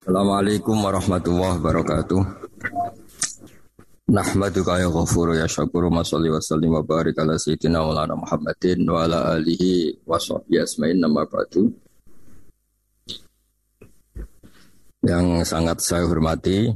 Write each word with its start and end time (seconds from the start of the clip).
Assalamualaikum 0.00 0.80
warahmatullahi 0.80 1.60
wabarakatuh. 1.60 2.24
Nahmaduka 4.08 4.80
ya 4.80 4.88
ghafuru 4.88 5.36
ya 5.36 5.44
syakuru 5.44 5.92
wa 5.92 6.00
salli 6.00 6.32
wa 6.32 6.40
sallim 6.40 6.72
wa 6.72 6.80
barik 6.80 7.20
ala 7.20 7.36
sayyidina 7.36 7.84
wa 7.84 7.92
lana 7.92 8.16
Muhammadin 8.16 8.80
wa 8.88 9.04
ala 9.04 9.36
alihi 9.36 10.00
wa 10.08 10.16
sahbihi 10.16 10.56
asma'in 10.56 11.04
nama 11.04 11.28
ba'du. 11.28 11.68
Yang 15.04 15.44
sangat 15.44 15.84
saya 15.84 16.08
hormati 16.08 16.72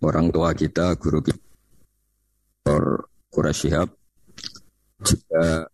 orang 0.00 0.32
tua 0.32 0.56
kita, 0.56 0.96
guru 0.96 1.20
kita, 1.20 1.44
Dr. 2.64 3.04
Qurashihab, 3.36 3.92
juga 5.04 5.68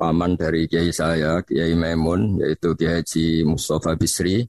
paman 0.00 0.32
dari 0.32 0.64
kiai 0.64 0.96
saya, 0.96 1.44
Kiai 1.44 1.76
Maimun, 1.76 2.40
yaitu 2.40 2.72
Kiai 2.72 3.04
Haji 3.04 3.44
Mustafa 3.44 3.94
Bisri, 4.00 4.48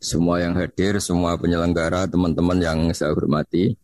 semua 0.00 0.40
yang 0.40 0.56
hadir, 0.56 0.96
semua 0.96 1.36
penyelenggara, 1.36 2.08
teman-teman 2.08 2.56
yang 2.56 2.78
saya 2.96 3.12
hormati. 3.12 3.76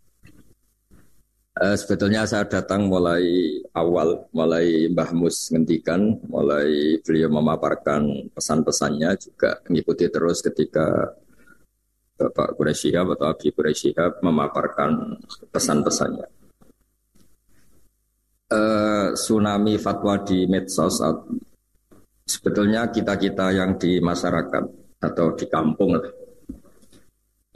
Uh, 1.56 1.76
sebetulnya 1.76 2.24
saya 2.28 2.44
datang 2.48 2.88
mulai 2.88 3.24
awal, 3.72 4.28
mulai 4.32 4.88
Mbah 4.92 5.12
Mus 5.12 5.52
ngendikan, 5.52 6.20
mulai 6.28 7.00
beliau 7.04 7.32
memaparkan 7.32 8.32
pesan-pesannya 8.32 9.16
juga 9.16 9.60
mengikuti 9.68 10.04
terus 10.08 10.44
ketika 10.44 11.16
Bapak 12.16 12.56
Quraisyihab 12.56 13.12
atau 13.16 13.28
Abi 13.32 13.52
Quraisyihab 13.52 14.20
memaparkan 14.24 15.20
pesan-pesannya. 15.52 16.28
Uh, 18.46 19.12
tsunami 19.16 19.80
fatwa 19.80 20.22
di 20.22 20.46
medsos 20.46 21.02
sebetulnya 22.22 22.88
kita-kita 22.92 23.50
yang 23.50 23.74
di 23.74 23.98
masyarakat 23.98 24.85
atau 25.00 25.36
di 25.36 25.46
kampung 25.48 26.00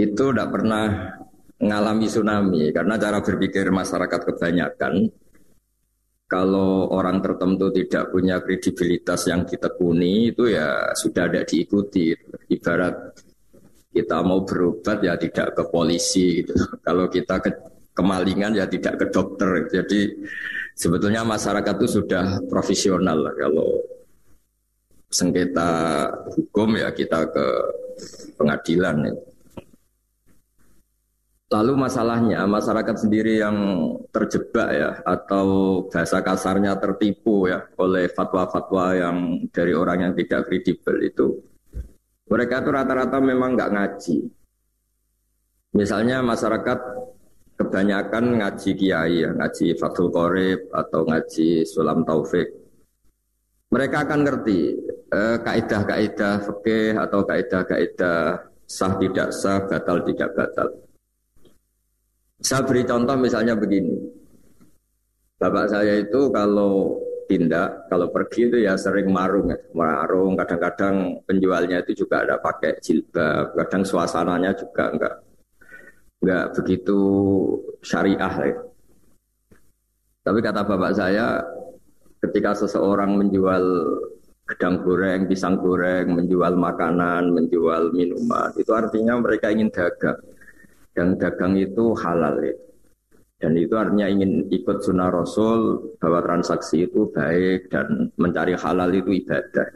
itu 0.00 0.24
tidak 0.32 0.48
pernah 0.48 1.12
mengalami 1.60 2.08
tsunami 2.08 2.72
karena 2.72 2.96
cara 2.96 3.20
berpikir 3.20 3.68
masyarakat 3.68 4.20
kebanyakan 4.32 5.12
kalau 6.30 6.86
orang 6.94 7.18
tertentu 7.18 7.74
tidak 7.74 8.14
punya 8.14 8.38
kredibilitas 8.38 9.26
yang 9.26 9.42
ditekuni 9.42 10.30
itu 10.30 10.46
ya 10.46 10.94
sudah 10.94 11.26
tidak 11.26 11.50
diikuti. 11.50 12.14
Ibarat 12.54 13.18
kita 13.90 14.22
mau 14.22 14.46
berobat 14.46 15.02
ya 15.02 15.18
tidak 15.18 15.58
ke 15.58 15.66
polisi 15.66 16.38
gitu. 16.38 16.54
kalau 16.86 17.10
kita 17.10 17.42
ke 17.42 17.50
kemalingan 17.90 18.54
ya 18.54 18.70
tidak 18.70 19.02
ke 19.02 19.06
dokter. 19.10 19.66
Jadi 19.74 20.22
sebetulnya 20.78 21.26
masyarakat 21.26 21.74
itu 21.82 21.98
sudah 21.98 22.46
profesional 22.46 23.34
kalau 23.34 23.82
sengketa 25.10 25.70
hukum 26.38 26.78
ya 26.78 26.94
kita 26.94 27.26
ke 27.26 27.46
pengadilan. 28.38 29.10
Ya. 29.10 29.14
Lalu 31.50 31.82
masalahnya 31.82 32.46
masyarakat 32.46 32.94
sendiri 32.94 33.42
yang 33.42 33.58
terjebak 34.14 34.70
ya 34.70 34.90
atau 35.02 35.82
bahasa 35.90 36.22
kasarnya 36.22 36.78
tertipu 36.78 37.50
ya 37.50 37.66
oleh 37.74 38.06
fatwa-fatwa 38.06 38.94
yang 38.94 39.16
dari 39.50 39.74
orang 39.74 39.98
yang 40.06 40.12
tidak 40.14 40.46
kredibel 40.46 40.96
itu 41.02 41.42
mereka 42.30 42.62
itu 42.62 42.70
rata-rata 42.70 43.18
memang 43.18 43.58
nggak 43.58 43.72
ngaji. 43.74 44.18
Misalnya 45.74 46.22
masyarakat 46.22 46.78
kebanyakan 47.58 48.38
ngaji 48.38 48.70
kiai 48.78 49.26
ya, 49.26 49.34
ngaji 49.34 49.74
Fathul 49.74 50.14
Qorib 50.14 50.70
atau 50.70 51.02
ngaji 51.02 51.66
Sulam 51.66 52.06
Taufik 52.06 52.60
mereka 53.70 54.02
akan 54.02 54.20
ngerti 54.26 54.60
eh, 55.10 55.36
kaidah-kaidah 55.42 56.34
fikih 56.46 56.94
atau 56.96 57.20
kaidah-kaidah 57.26 58.50
sah 58.70 58.92
tidak 59.02 59.28
sah, 59.34 59.58
batal 59.66 59.98
tidak 60.06 60.30
batal. 60.38 60.68
Saya 62.40 62.64
beri 62.64 62.86
contoh 62.88 63.16
misalnya 63.20 63.52
begini. 63.58 63.92
Bapak 65.36 65.66
saya 65.68 66.00
itu 66.00 66.30
kalau 66.32 66.96
tindak, 67.30 67.86
kalau 67.86 68.10
pergi 68.10 68.50
itu 68.50 68.58
ya 68.64 68.74
sering 68.74 69.12
marung 69.12 69.52
ya. 69.52 69.58
Marung, 69.76 70.34
kadang-kadang 70.34 71.20
penjualnya 71.24 71.80
itu 71.84 72.04
juga 72.04 72.26
ada 72.26 72.36
pakai 72.40 72.80
jilbab, 72.82 73.54
kadang 73.54 73.82
suasananya 73.86 74.50
juga 74.56 74.84
enggak 74.90 75.14
enggak 76.20 76.44
begitu 76.58 76.98
syariah 77.80 78.34
ya. 78.50 78.56
Tapi 80.20 80.38
kata 80.44 80.60
bapak 80.66 80.92
saya, 80.92 81.40
ketika 82.20 82.52
seseorang 82.52 83.16
menjual 83.16 83.64
gedang 84.50 84.82
goreng, 84.82 85.30
pisang 85.30 85.62
goreng, 85.62 86.10
menjual 86.10 86.58
makanan, 86.58 87.30
menjual 87.30 87.94
minuman, 87.94 88.50
itu 88.58 88.74
artinya 88.74 89.14
mereka 89.22 89.54
ingin 89.54 89.70
dagang. 89.70 90.18
Dan 90.90 91.14
dagang 91.14 91.54
itu 91.54 91.94
halal 91.94 92.42
ya. 92.42 92.54
Dan 93.40 93.56
itu 93.56 93.72
artinya 93.78 94.10
ingin 94.10 94.50
ikut 94.52 94.84
sunnah 94.84 95.08
Rasul 95.08 95.94
bahwa 95.96 96.20
transaksi 96.20 96.84
itu 96.90 97.08
baik 97.08 97.72
dan 97.72 98.12
mencari 98.20 98.52
halal 98.58 98.90
itu 98.92 99.16
ibadah. 99.22 99.70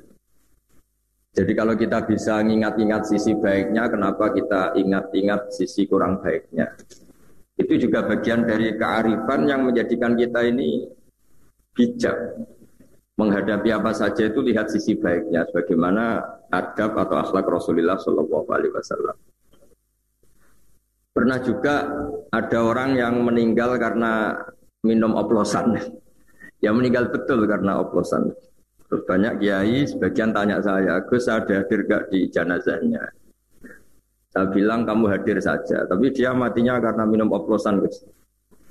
Jadi 1.34 1.52
kalau 1.56 1.74
kita 1.74 2.04
bisa 2.04 2.44
ingat-ingat 2.44 3.08
sisi 3.08 3.32
baiknya, 3.34 3.88
kenapa 3.88 4.30
kita 4.36 4.76
ingat-ingat 4.76 5.50
sisi 5.54 5.88
kurang 5.88 6.20
baiknya? 6.20 6.76
Itu 7.56 7.78
juga 7.78 8.04
bagian 8.04 8.44
dari 8.44 8.74
kearifan 8.74 9.46
yang 9.46 9.66
menjadikan 9.66 10.18
kita 10.18 10.44
ini 10.44 10.90
bijak 11.74 12.18
menghadapi 13.14 13.70
apa 13.70 13.94
saja 13.94 14.26
itu 14.26 14.42
lihat 14.42 14.66
sisi 14.66 14.98
baiknya 14.98 15.46
sebagaimana 15.50 16.18
adab 16.50 16.98
atau 16.98 17.16
akhlak 17.22 17.46
Rasulullah 17.46 17.94
Shallallahu 17.98 18.48
Alaihi 18.50 18.74
Wasallam. 18.74 19.16
Pernah 21.14 21.38
juga 21.46 21.74
ada 22.34 22.58
orang 22.58 22.98
yang 22.98 23.22
meninggal 23.22 23.78
karena 23.78 24.34
minum 24.82 25.14
oplosan. 25.14 25.74
Ya 26.62 26.72
meninggal 26.72 27.12
betul 27.12 27.44
karena 27.44 27.76
oplosan. 27.76 28.32
Terus 28.88 29.04
banyak 29.04 29.36
kiai, 29.36 29.84
sebagian 29.84 30.32
tanya 30.32 30.64
saya, 30.64 30.96
Gus 31.04 31.28
ada 31.28 31.60
hadir 31.60 31.84
gak 31.84 32.08
di 32.08 32.24
jenazahnya? 32.32 33.04
Saya 34.32 34.48
bilang 34.48 34.88
kamu 34.88 35.12
hadir 35.12 35.44
saja, 35.44 35.84
tapi 35.84 36.08
dia 36.16 36.32
matinya 36.32 36.80
karena 36.80 37.04
minum 37.04 37.28
oplosan 37.36 37.84
Gus. 37.84 38.08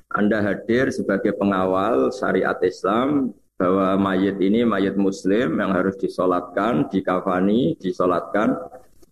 Anda 0.09 0.41
hadir 0.41 0.89
sebagai 0.89 1.37
pengawal 1.37 2.09
syariat 2.09 2.57
Islam 2.65 3.37
bahwa 3.63 3.95
mayat 4.11 4.43
ini 4.43 4.67
mayat 4.67 4.99
muslim 4.99 5.55
yang 5.55 5.71
harus 5.71 5.95
disolatkan, 5.95 6.91
dikafani, 6.91 7.79
disolatkan, 7.79 8.59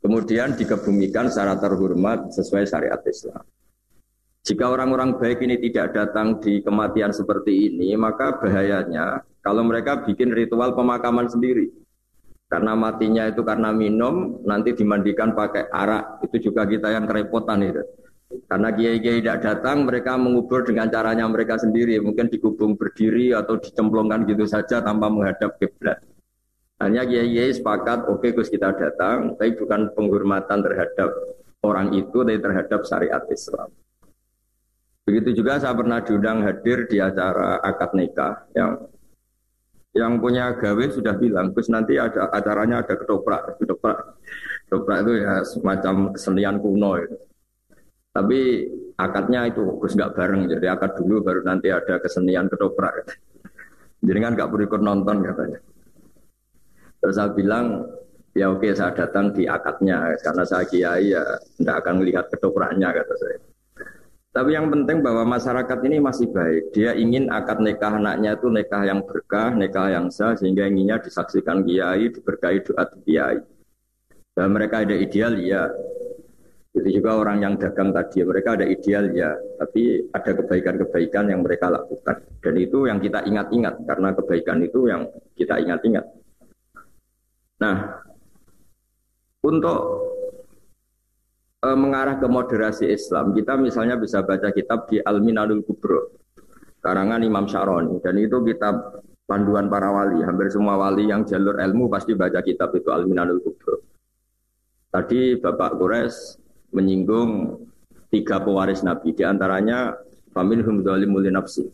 kemudian 0.03 0.59
dikebumikan 0.59 1.31
secara 1.31 1.55
terhormat 1.55 2.35
sesuai 2.35 2.67
syariat 2.67 2.99
Islam. 3.07 3.47
Jika 4.43 4.67
orang-orang 4.67 5.15
baik 5.15 5.39
ini 5.47 5.55
tidak 5.55 5.95
datang 5.95 6.43
di 6.43 6.59
kematian 6.59 7.15
seperti 7.15 7.71
ini, 7.71 7.95
maka 7.95 8.43
bahayanya 8.43 9.23
kalau 9.39 9.63
mereka 9.63 10.03
bikin 10.03 10.35
ritual 10.35 10.75
pemakaman 10.75 11.31
sendiri. 11.31 11.71
Karena 12.51 12.75
matinya 12.75 13.31
itu 13.31 13.47
karena 13.47 13.71
minum, 13.71 14.43
nanti 14.43 14.75
dimandikan 14.75 15.31
pakai 15.31 15.71
arak, 15.71 16.27
itu 16.27 16.51
juga 16.51 16.67
kita 16.67 16.91
yang 16.91 17.07
kerepotan 17.07 17.63
itu. 17.63 17.79
Karena 18.47 18.69
kiai-kiai 18.71 19.19
tidak 19.23 19.39
datang, 19.43 19.87
mereka 19.87 20.19
mengubur 20.19 20.63
dengan 20.67 20.87
caranya 20.87 21.27
mereka 21.27 21.59
sendiri. 21.59 21.99
Mungkin 21.99 22.31
dikubung 22.31 22.75
berdiri 22.75 23.31
atau 23.31 23.59
dicemplungkan 23.59 24.27
gitu 24.27 24.43
saja 24.47 24.83
tanpa 24.83 25.07
menghadap 25.07 25.55
kiblat. 25.59 25.99
Hanya 26.81 27.05
kiai-kiai 27.05 27.53
sepakat, 27.53 28.09
oke 28.09 28.25
okay, 28.25 28.57
kita 28.57 28.73
datang, 28.73 29.37
tapi 29.37 29.53
bukan 29.53 29.93
penghormatan 29.93 30.65
terhadap 30.65 31.13
orang 31.61 31.93
itu, 31.93 32.25
tapi 32.25 32.41
terhadap 32.41 32.81
syariat 32.89 33.21
Islam. 33.29 33.69
Begitu 35.05 35.41
juga 35.41 35.61
saya 35.61 35.73
pernah 35.73 36.01
diundang 36.01 36.45
hadir 36.45 36.85
di 36.85 37.01
acara 37.01 37.57
akad 37.61 37.97
nikah 37.97 38.45
yang 38.53 38.85
yang 39.91 40.23
punya 40.23 40.55
gawe 40.55 40.85
sudah 40.87 41.19
bilang, 41.19 41.51
Gus 41.51 41.67
nanti 41.67 41.99
ada 41.99 42.31
acaranya 42.31 42.79
ada 42.79 42.95
ketoprak, 42.95 43.59
ketoprak, 43.59 43.97
ketoprak 44.65 44.97
itu 45.03 45.13
ya 45.19 45.33
semacam 45.43 45.95
kesenian 46.15 46.57
kuno. 46.63 46.91
Itu. 46.95 47.17
Tapi 48.11 48.67
akadnya 48.99 49.47
itu 49.47 49.63
Gus 49.79 49.95
nggak 49.95 50.13
bareng, 50.19 50.51
jadi 50.51 50.75
akad 50.75 50.99
dulu 50.99 51.23
baru 51.23 51.41
nanti 51.47 51.71
ada 51.71 51.95
kesenian 52.03 52.51
ketoprak. 52.51 53.07
Jadi 54.03 54.19
kan 54.19 54.35
nggak 54.35 54.49
perlu 54.51 54.63
ikut 54.67 54.81
nonton 54.83 55.23
katanya. 55.23 55.59
Terus 56.99 57.15
saya 57.15 57.31
bilang, 57.31 57.87
ya 58.35 58.51
oke 58.51 58.67
saya 58.75 58.91
datang 58.91 59.31
di 59.31 59.47
akadnya 59.47 60.11
karena 60.19 60.43
saya 60.43 60.67
kiai 60.67 61.15
ya 61.15 61.23
tidak 61.55 61.75
akan 61.87 61.93
melihat 62.03 62.25
ketopraknya 62.27 62.91
kata 62.91 63.15
saya. 63.15 63.39
Tapi 64.31 64.55
yang 64.55 64.71
penting 64.71 65.03
bahwa 65.03 65.27
masyarakat 65.27 65.79
ini 65.91 65.99
masih 65.99 66.31
baik. 66.31 66.71
Dia 66.71 66.95
ingin 66.95 67.27
akad 67.27 67.59
nikah 67.59 67.99
anaknya 67.99 68.39
itu 68.39 68.47
nikah 68.47 68.87
yang 68.87 69.03
berkah, 69.03 69.51
nikah 69.51 69.91
yang 69.91 70.07
sah, 70.07 70.31
sehingga 70.39 70.71
inginnya 70.71 71.03
disaksikan 71.03 71.67
kiai, 71.67 72.07
diberkahi 72.15 72.63
doa 72.63 72.87
kiai. 73.03 73.43
Dan 74.31 74.55
mereka 74.55 74.87
ada 74.87 74.95
ideal, 74.95 75.35
ya 75.35 75.67
itu 76.81 76.97
juga 76.97 77.21
orang 77.21 77.45
yang 77.45 77.53
dagang 77.61 77.93
tadi, 77.93 78.25
mereka 78.25 78.57
ada 78.57 78.65
ideal 78.65 79.13
ya, 79.13 79.37
tapi 79.61 80.09
ada 80.09 80.31
kebaikan-kebaikan 80.33 81.29
yang 81.29 81.45
mereka 81.45 81.69
lakukan. 81.69 82.25
Dan 82.41 82.53
itu 82.57 82.89
yang 82.89 82.97
kita 82.97 83.21
ingat-ingat, 83.21 83.85
karena 83.85 84.09
kebaikan 84.17 84.57
itu 84.65 84.89
yang 84.89 85.05
kita 85.37 85.61
ingat-ingat. 85.61 86.05
Nah, 87.61 88.01
untuk 89.45 89.79
e, 91.61 91.69
mengarah 91.77 92.17
ke 92.17 92.25
moderasi 92.25 92.89
Islam, 92.89 93.37
kita 93.37 93.53
misalnya 93.61 94.01
bisa 94.01 94.25
baca 94.25 94.49
kitab 94.49 94.89
di 94.89 94.97
Al-Minanul 94.97 95.61
Kubro, 95.61 96.17
karangan 96.81 97.21
Imam 97.21 97.45
Syaroni, 97.45 98.01
dan 98.01 98.17
itu 98.17 98.41
kitab 98.41 99.05
panduan 99.29 99.69
para 99.69 99.93
wali. 99.93 100.25
Hampir 100.25 100.49
semua 100.49 100.81
wali 100.81 101.05
yang 101.05 101.23
jalur 101.29 101.61
ilmu 101.61 101.87
pasti 101.93 102.17
baca 102.17 102.41
kitab 102.41 102.73
itu 102.73 102.89
Al-Minanul 102.89 103.45
Kubro. 103.45 103.85
Tadi 104.91 105.39
Bapak 105.39 105.79
Gores 105.79 106.41
menyinggung 106.71 107.61
tiga 108.11 108.43
pewaris 108.43 108.83
Nabi, 108.83 109.15
di 109.15 109.23
antaranya 109.23 109.95
Familhum 110.31 110.83
Dolimul 110.83 111.31
Nafsi. 111.31 111.67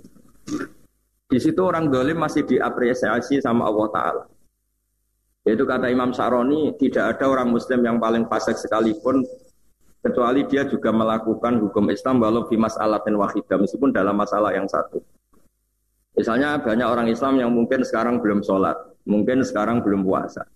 Di 1.27 1.39
situ 1.43 1.59
orang 1.59 1.91
dolim 1.91 2.23
masih 2.23 2.47
diapresiasi 2.47 3.43
sama 3.43 3.67
Allah 3.67 3.87
Ta'ala. 3.91 4.23
Yaitu 5.43 5.63
kata 5.67 5.91
Imam 5.91 6.15
Saroni, 6.15 6.75
tidak 6.79 7.17
ada 7.17 7.25
orang 7.27 7.51
Muslim 7.51 7.83
yang 7.83 7.97
paling 7.99 8.27
fasik 8.27 8.55
sekalipun 8.55 9.23
kecuali 10.03 10.47
dia 10.47 10.63
juga 10.63 10.95
melakukan 10.95 11.59
hukum 11.59 11.91
Islam 11.91 12.23
walau 12.23 12.47
di 12.47 12.55
masalah 12.55 13.03
wahidah 13.03 13.59
meskipun 13.59 13.91
dalam 13.91 14.15
masalah 14.15 14.55
yang 14.55 14.67
satu. 14.67 15.03
Misalnya 16.15 16.57
banyak 16.63 16.87
orang 16.87 17.07
Islam 17.11 17.37
yang 17.37 17.51
mungkin 17.53 17.83
sekarang 17.83 18.23
belum 18.23 18.41
sholat, 18.41 18.73
mungkin 19.05 19.43
sekarang 19.43 19.83
belum 19.83 20.07
puasa. 20.07 20.47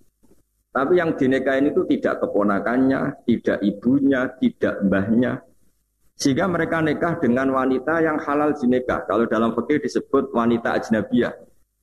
Tapi 0.72 1.04
yang 1.04 1.20
dinikahin 1.20 1.68
itu 1.68 1.84
tidak 1.84 2.24
keponakannya, 2.24 3.28
tidak 3.28 3.60
ibunya, 3.60 4.32
tidak 4.40 4.80
mbahnya. 4.88 5.44
Sehingga 6.16 6.48
mereka 6.48 6.80
nikah 6.80 7.20
dengan 7.20 7.52
wanita 7.52 8.00
yang 8.00 8.16
halal 8.24 8.56
dinikah. 8.56 9.04
Kalau 9.04 9.28
dalam 9.28 9.52
fikih 9.52 9.84
disebut 9.84 10.32
wanita 10.32 10.80
ajnabiyah. 10.80 11.36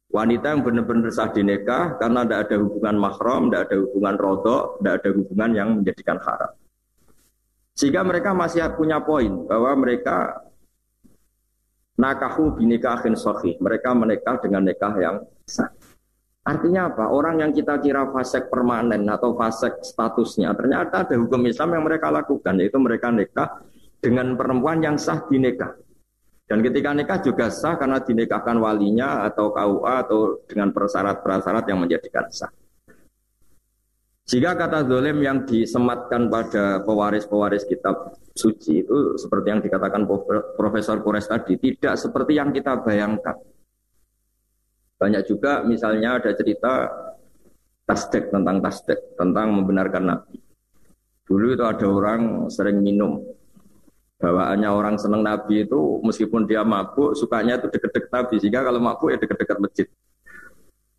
Wanita 0.08 0.56
yang 0.56 0.64
benar-benar 0.64 1.12
sah 1.12 1.28
dinikah 1.28 2.00
karena 2.00 2.24
tidak 2.24 2.48
ada 2.48 2.56
hubungan 2.64 2.96
mahram, 2.96 3.52
tidak 3.52 3.62
ada 3.68 3.76
hubungan 3.84 4.16
rodok, 4.16 4.64
tidak 4.80 4.94
ada 5.04 5.10
hubungan 5.20 5.50
yang 5.52 5.68
menjadikan 5.76 6.16
haram. 6.24 6.52
Sehingga 7.76 8.00
mereka 8.08 8.32
masih 8.32 8.64
punya 8.72 9.04
poin 9.04 9.44
bahwa 9.44 9.84
mereka 9.84 10.48
nakahu 12.00 12.56
binikahin 12.56 13.20
sohih. 13.20 13.60
Mereka 13.60 13.92
menikah 13.92 14.40
dengan 14.40 14.64
nikah 14.64 14.94
yang 14.96 15.16
sah. 15.44 15.68
Artinya 16.48 16.88
apa? 16.88 17.12
Orang 17.12 17.44
yang 17.44 17.52
kita 17.52 17.76
kira 17.76 18.08
fasek 18.08 18.48
permanen 18.48 19.04
atau 19.04 19.36
fasek 19.36 19.84
statusnya, 19.84 20.56
ternyata 20.56 21.04
ada 21.04 21.14
hukum 21.20 21.44
Islam 21.44 21.76
yang 21.76 21.84
mereka 21.84 22.08
lakukan, 22.08 22.56
yaitu 22.56 22.80
mereka 22.80 23.12
nikah 23.12 23.60
dengan 24.00 24.32
perempuan 24.32 24.80
yang 24.80 24.96
sah 24.96 25.28
dinikah. 25.28 25.76
Dan 26.48 26.64
ketika 26.64 26.96
nikah 26.96 27.20
juga 27.20 27.52
sah 27.52 27.76
karena 27.76 28.00
dinikahkan 28.00 28.56
walinya 28.56 29.28
atau 29.28 29.52
KUA 29.52 29.94
atau 30.08 30.40
dengan 30.48 30.72
persyarat-persyarat 30.72 31.68
yang 31.68 31.84
menjadikan 31.84 32.24
sah. 32.32 32.48
Jika 34.24 34.56
kata 34.56 34.88
dolim 34.88 35.20
yang 35.20 35.44
disematkan 35.44 36.32
pada 36.32 36.80
pewaris-pewaris 36.80 37.68
kitab 37.68 38.16
suci 38.32 38.88
itu 38.88 39.20
seperti 39.20 39.52
yang 39.52 39.60
dikatakan 39.60 40.08
Profesor 40.56 41.04
Kures 41.04 41.28
tadi, 41.28 41.60
tidak 41.60 42.00
seperti 42.00 42.40
yang 42.40 42.56
kita 42.56 42.80
bayangkan. 42.80 43.36
Banyak 44.98 45.22
juga 45.30 45.62
misalnya 45.62 46.18
ada 46.18 46.34
cerita 46.34 46.90
tasdek 47.86 48.34
tentang 48.34 48.58
tasdek, 48.58 49.14
tentang 49.14 49.54
membenarkan 49.54 50.04
Nabi. 50.10 50.36
Dulu 51.24 51.54
itu 51.54 51.64
ada 51.64 51.86
orang 51.86 52.50
sering 52.50 52.82
minum. 52.82 53.22
Bawaannya 54.18 54.66
orang 54.66 54.98
seneng 54.98 55.22
Nabi 55.22 55.62
itu 55.62 56.02
meskipun 56.02 56.50
dia 56.50 56.66
mabuk 56.66 57.14
sukanya 57.14 57.62
itu 57.62 57.70
deket-deket 57.70 58.10
Nabi. 58.10 58.34
Sehingga 58.42 58.66
kalau 58.66 58.82
mabuk 58.82 59.14
ya 59.14 59.18
deket-deket 59.22 59.58
masjid. 59.62 59.86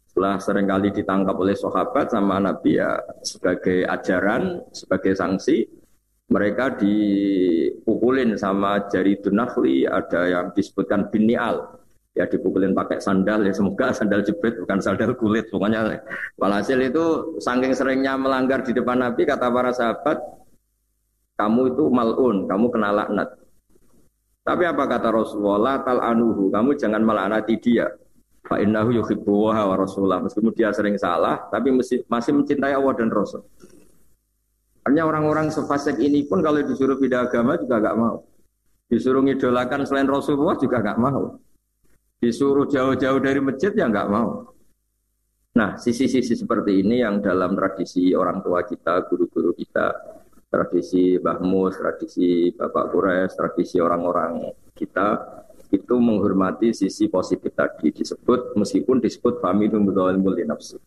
Setelah 0.07 0.39
sering 0.39 0.65
kali 0.65 0.89
ditangkap 0.95 1.35
oleh 1.35 1.53
sahabat 1.53 2.15
sama 2.15 2.39
Nabi 2.39 2.79
ya 2.79 2.97
sebagai 3.21 3.83
ajaran 3.83 4.63
sebagai 4.71 5.13
sanksi 5.13 5.67
mereka 6.29 6.77
dipukulin 6.77 8.37
sama 8.37 8.85
jari 8.87 9.17
dunahli 9.17 9.89
ada 9.89 10.29
yang 10.29 10.45
disebutkan 10.53 11.09
binial 11.09 11.78
ya 12.19 12.27
dipukulin 12.27 12.75
pakai 12.75 12.99
sandal 12.99 13.47
ya 13.47 13.55
semoga 13.55 13.95
sandal 13.95 14.19
jepit 14.19 14.59
bukan 14.59 14.83
sandal 14.83 15.15
kulit 15.15 15.47
pokoknya 15.47 16.03
walhasil 16.35 16.75
itu 16.75 17.39
saking 17.39 17.71
seringnya 17.71 18.19
melanggar 18.19 18.59
di 18.59 18.75
depan 18.75 18.99
Nabi 18.99 19.23
kata 19.23 19.47
para 19.47 19.71
sahabat 19.71 20.19
kamu 21.39 21.71
itu 21.71 21.87
malun, 21.87 22.51
kamu 22.51 22.67
kena 22.67 22.91
laknat. 22.91 23.31
Tapi 24.43 24.63
apa 24.67 24.83
kata 24.91 25.07
Rasulullah? 25.07 25.79
Tal 25.87 26.03
anuhu, 26.03 26.51
kamu 26.51 26.75
jangan 26.75 26.99
melaknati 26.99 27.55
dia. 27.63 27.87
Fa 28.43 28.59
innahu 28.59 28.91
yuhibbu 28.99 29.47
wa 29.47 29.71
rasulah. 29.79 30.19
Meskipun 30.19 30.51
dia 30.51 30.75
sering 30.75 30.99
salah, 30.99 31.47
tapi 31.47 31.71
masih, 31.71 32.03
masih 32.11 32.35
mencintai 32.35 32.75
Allah 32.75 32.91
dan 32.91 33.07
Rasul. 33.07 33.47
Hanya 34.83 35.07
orang-orang 35.07 35.47
sefasek 35.47 35.95
ini 36.03 36.27
pun 36.27 36.43
kalau 36.43 36.59
disuruh 36.59 36.99
pindah 36.99 37.31
agama 37.31 37.55
juga 37.55 37.87
gak 37.87 37.95
mau. 37.95 38.25
Disuruh 38.91 39.23
ngidolakan 39.23 39.87
selain 39.87 40.09
Rasulullah 40.11 40.59
juga 40.59 40.83
gak 40.83 40.99
mau. 40.99 41.39
Disuruh 42.19 42.67
jauh-jauh 42.67 43.19
dari 43.23 43.39
masjid 43.39 43.71
ya 43.71 43.87
gak 43.87 44.11
mau. 44.11 44.51
Nah, 45.55 45.79
sisi-sisi 45.79 46.35
seperti 46.35 46.83
ini 46.83 46.99
yang 46.99 47.23
dalam 47.23 47.55
tradisi 47.55 48.11
orang 48.11 48.43
tua 48.43 48.63
kita, 48.67 49.07
guru-guru 49.07 49.55
kita, 49.55 49.91
tradisi 50.51 51.15
Mbah 51.15 51.39
Mus, 51.41 51.79
tradisi 51.79 52.51
Bapak 52.51 52.91
Kures, 52.91 53.33
tradisi 53.39 53.79
orang-orang 53.79 54.51
kita 54.75 55.19
itu 55.69 55.95
menghormati 56.01 56.73
sisi 56.73 57.05
positif 57.07 57.53
tadi 57.53 57.93
disebut 57.93 58.57
meskipun 58.57 58.97
disebut 58.97 59.37
fami 59.37 59.69
multi 59.69 60.43
nafsu. 60.43 60.81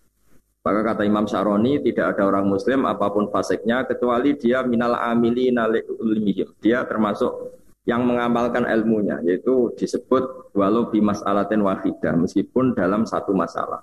Maka 0.63 0.95
kata 0.95 1.03
Imam 1.03 1.27
Syaroni 1.27 1.83
tidak 1.83 2.15
ada 2.15 2.31
orang 2.31 2.47
muslim 2.47 2.87
apa 2.87 3.11
pun 3.11 3.27
faseknya 3.31 3.83
kecuali 3.83 4.39
dia 4.39 4.63
minal 4.63 4.95
amili 4.95 5.51
ulmihim. 5.99 6.55
Dia 6.63 6.87
termasuk 6.87 7.62
yang 7.83 8.07
mengamalkan 8.07 8.63
ilmunya 8.63 9.19
yaitu 9.27 9.75
disebut 9.75 10.55
walau 10.55 10.87
bimas 10.87 11.19
alatin 11.27 11.67
wahidah 11.67 12.15
meskipun 12.15 12.79
dalam 12.79 13.03
satu 13.03 13.35
masalah. 13.35 13.83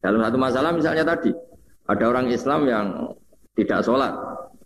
Dalam 0.00 0.18
satu 0.24 0.36
masalah 0.40 0.70
misalnya 0.74 1.04
tadi 1.06 1.30
ada 1.86 2.04
orang 2.08 2.26
Islam 2.32 2.66
yang 2.66 2.86
tidak 3.54 3.84
sholat 3.86 4.14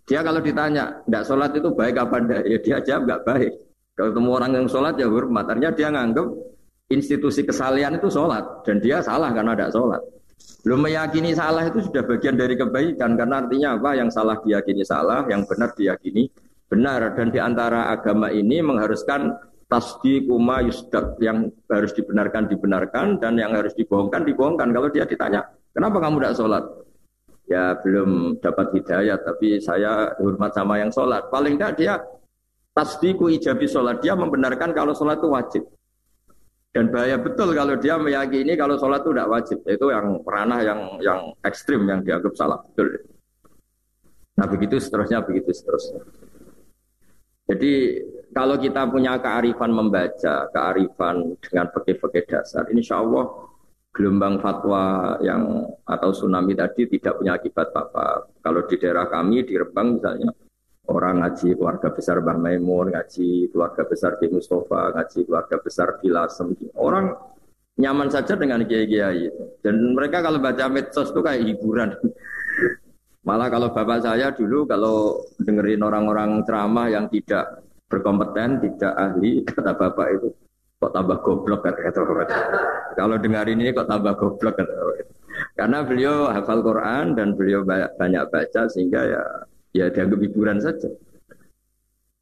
dia 0.04 0.20
kalau 0.20 0.40
ditanya, 0.44 1.00
tidak 1.08 1.24
sholat 1.24 1.50
itu 1.56 1.68
baik 1.72 1.96
apa 1.96 2.20
tidak? 2.20 2.42
Ya 2.44 2.58
dia 2.60 2.76
jawab 2.84 3.02
nggak 3.08 3.20
baik. 3.24 3.52
Kalau 3.96 4.08
ketemu 4.12 4.30
orang 4.36 4.50
yang 4.52 4.66
sholat 4.68 4.94
ya 5.00 5.08
hormat. 5.08 5.44
Artinya 5.48 5.72
dia 5.72 5.88
nganggap 5.88 6.26
institusi 6.92 7.40
kesalian 7.40 7.96
itu 7.96 8.12
sholat. 8.12 8.44
Dan 8.68 8.84
dia 8.84 9.00
salah 9.00 9.32
karena 9.32 9.56
tidak 9.56 9.72
sholat. 9.72 10.02
Belum 10.60 10.84
meyakini 10.84 11.32
salah 11.32 11.64
itu 11.64 11.80
sudah 11.88 12.04
bagian 12.04 12.36
dari 12.36 12.52
kebaikan. 12.52 13.16
Karena 13.16 13.34
artinya 13.40 13.68
apa? 13.80 13.90
Yang 13.96 14.08
salah 14.12 14.36
diyakini 14.44 14.84
salah, 14.84 15.24
yang 15.32 15.48
benar 15.48 15.72
diyakini 15.72 16.28
benar. 16.74 17.14
Dan 17.14 17.30
di 17.30 17.38
antara 17.38 17.94
agama 17.94 18.34
ini 18.34 18.58
mengharuskan 18.58 19.30
tasdi 19.70 20.26
kuma 20.26 20.66
yusdak 20.66 21.14
yang 21.22 21.46
harus 21.70 21.94
dibenarkan 21.94 22.50
dibenarkan 22.50 23.22
dan 23.22 23.38
yang 23.38 23.54
harus 23.54 23.70
dibohongkan 23.78 24.26
dibohongkan. 24.26 24.74
Kalau 24.74 24.90
dia 24.90 25.06
ditanya, 25.06 25.46
kenapa 25.70 26.02
kamu 26.02 26.18
tidak 26.18 26.34
sholat? 26.34 26.64
ya 27.44 27.76
belum 27.76 28.40
dapat 28.40 28.72
hidayah 28.72 29.20
tapi 29.20 29.60
saya 29.60 30.16
hormat 30.16 30.56
sama 30.56 30.80
yang 30.80 30.88
sholat 30.88 31.28
paling 31.28 31.60
tidak 31.60 31.72
dia 31.76 31.94
tasdiku 32.72 33.28
ijabi 33.28 33.68
sholat 33.68 34.00
dia 34.00 34.16
membenarkan 34.16 34.72
kalau 34.72 34.96
sholat 34.96 35.20
itu 35.20 35.28
wajib 35.28 35.62
dan 36.72 36.90
bahaya 36.90 37.20
betul 37.20 37.52
kalau 37.52 37.76
dia 37.76 38.00
meyakini 38.00 38.56
kalau 38.56 38.80
sholat 38.80 39.04
itu 39.04 39.12
tidak 39.12 39.28
wajib 39.28 39.58
itu 39.68 39.86
yang 39.92 40.06
ranah 40.24 40.60
yang 40.64 40.80
yang 41.04 41.20
ekstrim 41.44 41.84
yang 41.84 42.00
dianggap 42.00 42.32
salah 42.32 42.58
betul 42.64 42.88
nah 44.34 44.46
begitu 44.48 44.80
seterusnya 44.80 45.20
begitu 45.22 45.52
seterusnya 45.52 46.00
jadi 47.44 47.72
kalau 48.34 48.56
kita 48.56 48.88
punya 48.88 49.20
kearifan 49.20 49.70
membaca 49.70 50.48
kearifan 50.50 51.36
dengan 51.38 51.66
fakir-fakir 51.70 52.24
dasar 52.26 52.66
insya 52.72 52.98
Allah 53.04 53.30
gelombang 53.94 54.42
fatwa 54.42 55.14
yang 55.22 55.62
atau 55.86 56.10
tsunami 56.10 56.58
tadi 56.58 56.90
tidak 56.98 57.14
punya 57.14 57.38
akibat 57.38 57.70
apa-apa. 57.70 58.26
Kalau 58.42 58.66
di 58.66 58.74
daerah 58.74 59.06
kami 59.06 59.46
di 59.46 59.54
Rembang 59.54 60.02
misalnya 60.02 60.34
orang 60.90 61.22
ngaji 61.22 61.54
keluarga 61.54 61.88
besar 61.94 62.18
Mbah 62.18 62.36
Maimun, 62.36 62.90
ngaji 62.90 63.54
keluarga 63.54 63.86
besar 63.86 64.18
Ki 64.18 64.26
Mustafa, 64.28 64.98
ngaji 64.98 65.18
keluarga 65.24 65.56
besar 65.62 65.88
Ki 66.02 66.10
Lasem. 66.10 66.58
Orang 66.74 67.14
nyaman 67.78 68.10
saja 68.10 68.34
dengan 68.34 68.66
kiai-kiai. 68.66 69.30
Dan 69.62 69.94
mereka 69.94 70.26
kalau 70.26 70.42
baca 70.42 70.66
medsos 70.66 71.14
itu 71.14 71.20
kayak 71.22 71.46
hiburan. 71.46 71.94
Malah 73.24 73.48
kalau 73.48 73.72
bapak 73.72 74.04
saya 74.04 74.36
dulu 74.36 74.68
kalau 74.68 75.24
dengerin 75.40 75.80
orang-orang 75.80 76.44
ceramah 76.44 76.92
yang 76.92 77.08
tidak 77.08 77.64
berkompeten, 77.88 78.60
tidak 78.60 78.92
ahli, 78.92 79.40
kata 79.48 79.72
bapak 79.72 80.06
itu, 80.20 80.28
kok 80.76 80.92
tambah 80.92 81.18
goblok 81.24 81.64
kata 81.64 81.80
kata 81.88 82.00
Kalau 83.00 83.16
dengar 83.16 83.48
ini 83.48 83.72
kok 83.72 83.88
tambah 83.88 84.12
goblok 84.20 84.60
kata 84.60 84.72
Karena 85.56 85.82
beliau 85.82 86.28
hafal 86.28 86.60
Quran 86.60 87.16
dan 87.16 87.32
beliau 87.34 87.64
banyak 87.66 88.24
baca 88.28 88.62
sehingga 88.68 89.00
ya 89.02 89.22
ya 89.74 89.90
dianggap 89.90 90.20
hiburan 90.22 90.62
saja. 90.62 90.86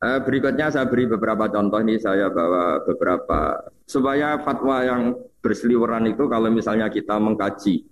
Uh, 0.02 0.18
berikutnya 0.24 0.72
saya 0.72 0.88
beri 0.88 1.06
beberapa 1.06 1.46
contoh. 1.46 1.78
Ini 1.78 2.00
saya 2.00 2.32
bawa 2.32 2.82
beberapa. 2.82 3.70
Supaya 3.86 4.40
fatwa 4.40 4.80
yang 4.82 5.14
berseliweran 5.44 6.08
itu 6.10 6.26
kalau 6.26 6.48
misalnya 6.48 6.88
kita 6.88 7.20
mengkaji 7.20 7.91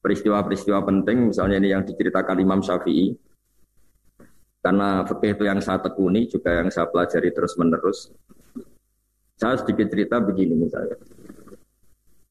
peristiwa-peristiwa 0.00 0.80
penting 0.82 1.32
misalnya 1.32 1.56
ini 1.60 1.68
yang 1.76 1.84
diceritakan 1.84 2.36
Imam 2.40 2.60
Syafi'i 2.64 3.14
Karena 4.60 5.08
fikih 5.08 5.40
itu 5.40 5.44
yang 5.48 5.56
saya 5.64 5.80
tekuni 5.80 6.28
juga 6.28 6.60
yang 6.60 6.68
saya 6.68 6.84
pelajari 6.92 7.32
terus 7.32 7.56
menerus. 7.56 8.12
Saya 9.40 9.56
sedikit 9.56 9.88
cerita 9.88 10.20
begini 10.20 10.52
misalnya. 10.52 11.00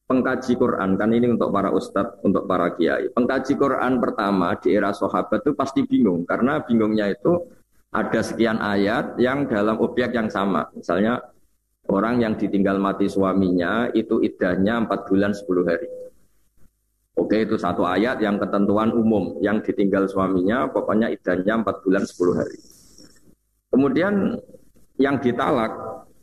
Pengkaji 0.06 0.54
Quran 0.58 0.98
kan 0.98 1.10
ini 1.10 1.26
untuk 1.26 1.50
para 1.50 1.74
ustadz, 1.74 2.22
untuk 2.22 2.46
para 2.46 2.74
kiai. 2.78 3.10
Pengkaji 3.14 3.54
Quran 3.58 3.98
pertama 3.98 4.54
di 4.62 4.78
era 4.78 4.94
sahabat 4.94 5.42
itu 5.42 5.58
pasti 5.58 5.86
bingung 5.86 6.22
karena 6.26 6.62
bingungnya 6.62 7.10
itu 7.10 7.50
ada 7.90 8.22
sekian 8.22 8.62
ayat 8.62 9.18
yang 9.18 9.50
dalam 9.50 9.82
objek 9.82 10.14
yang 10.14 10.30
sama. 10.30 10.70
Misalnya 10.78 11.18
orang 11.90 12.22
yang 12.22 12.38
ditinggal 12.38 12.78
mati 12.78 13.10
suaminya 13.10 13.90
itu 13.94 14.22
idahnya 14.22 14.86
4 14.86 15.10
bulan 15.10 15.34
10 15.34 15.66
hari. 15.66 15.99
Oke 17.20 17.44
itu 17.44 17.60
satu 17.60 17.84
ayat 17.84 18.24
yang 18.24 18.40
ketentuan 18.40 18.96
umum 18.96 19.36
yang 19.44 19.60
ditinggal 19.60 20.08
suaminya 20.08 20.72
pokoknya 20.72 21.12
idahnya 21.12 21.60
4 21.60 21.84
bulan 21.84 22.04
10 22.08 22.40
hari. 22.40 22.60
Kemudian 23.70 24.40
yang 24.96 25.20
ditalak 25.20 25.76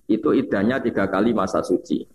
itu 0.09 0.33
idahnya 0.33 0.81
tiga 0.81 1.05
kali 1.05 1.37
masa 1.37 1.61
suci. 1.61 2.09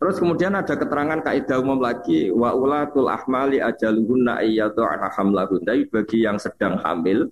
Terus 0.00 0.16
kemudian 0.20 0.56
ada 0.56 0.72
keterangan 0.72 1.20
kaidah 1.20 1.60
umum 1.60 1.84
lagi 1.84 2.32
wa 2.32 2.56
ulatul 2.56 3.12
ahmali 3.12 3.60
ajaluhunna 3.60 4.40
ayyatu'ana 4.40 5.12
hamlahunna 5.12 5.72
bagi 5.88 6.24
yang 6.24 6.40
sedang 6.40 6.80
hamil 6.80 7.28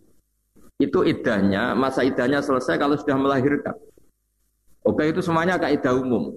itu 0.80 1.00
idahnya 1.04 1.72
masa 1.72 2.04
idahnya 2.04 2.44
selesai 2.44 2.76
kalau 2.76 2.96
sudah 3.00 3.16
melahirkan. 3.16 3.76
Oke 4.84 5.08
itu 5.08 5.24
semuanya 5.24 5.56
kaidah 5.56 5.94
umum. 5.94 6.36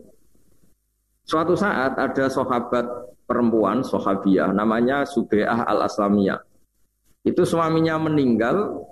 Suatu 1.25 1.57
saat 1.57 1.97
ada 1.97 2.25
sahabat 2.29 2.85
perempuan, 3.25 3.81
sahabiah, 3.81 4.53
namanya 4.53 5.03
Subeah 5.03 5.65
al-Aslamiyah. 5.65 6.39
Itu 7.25 7.41
suaminya 7.43 7.97
meninggal 7.97 8.85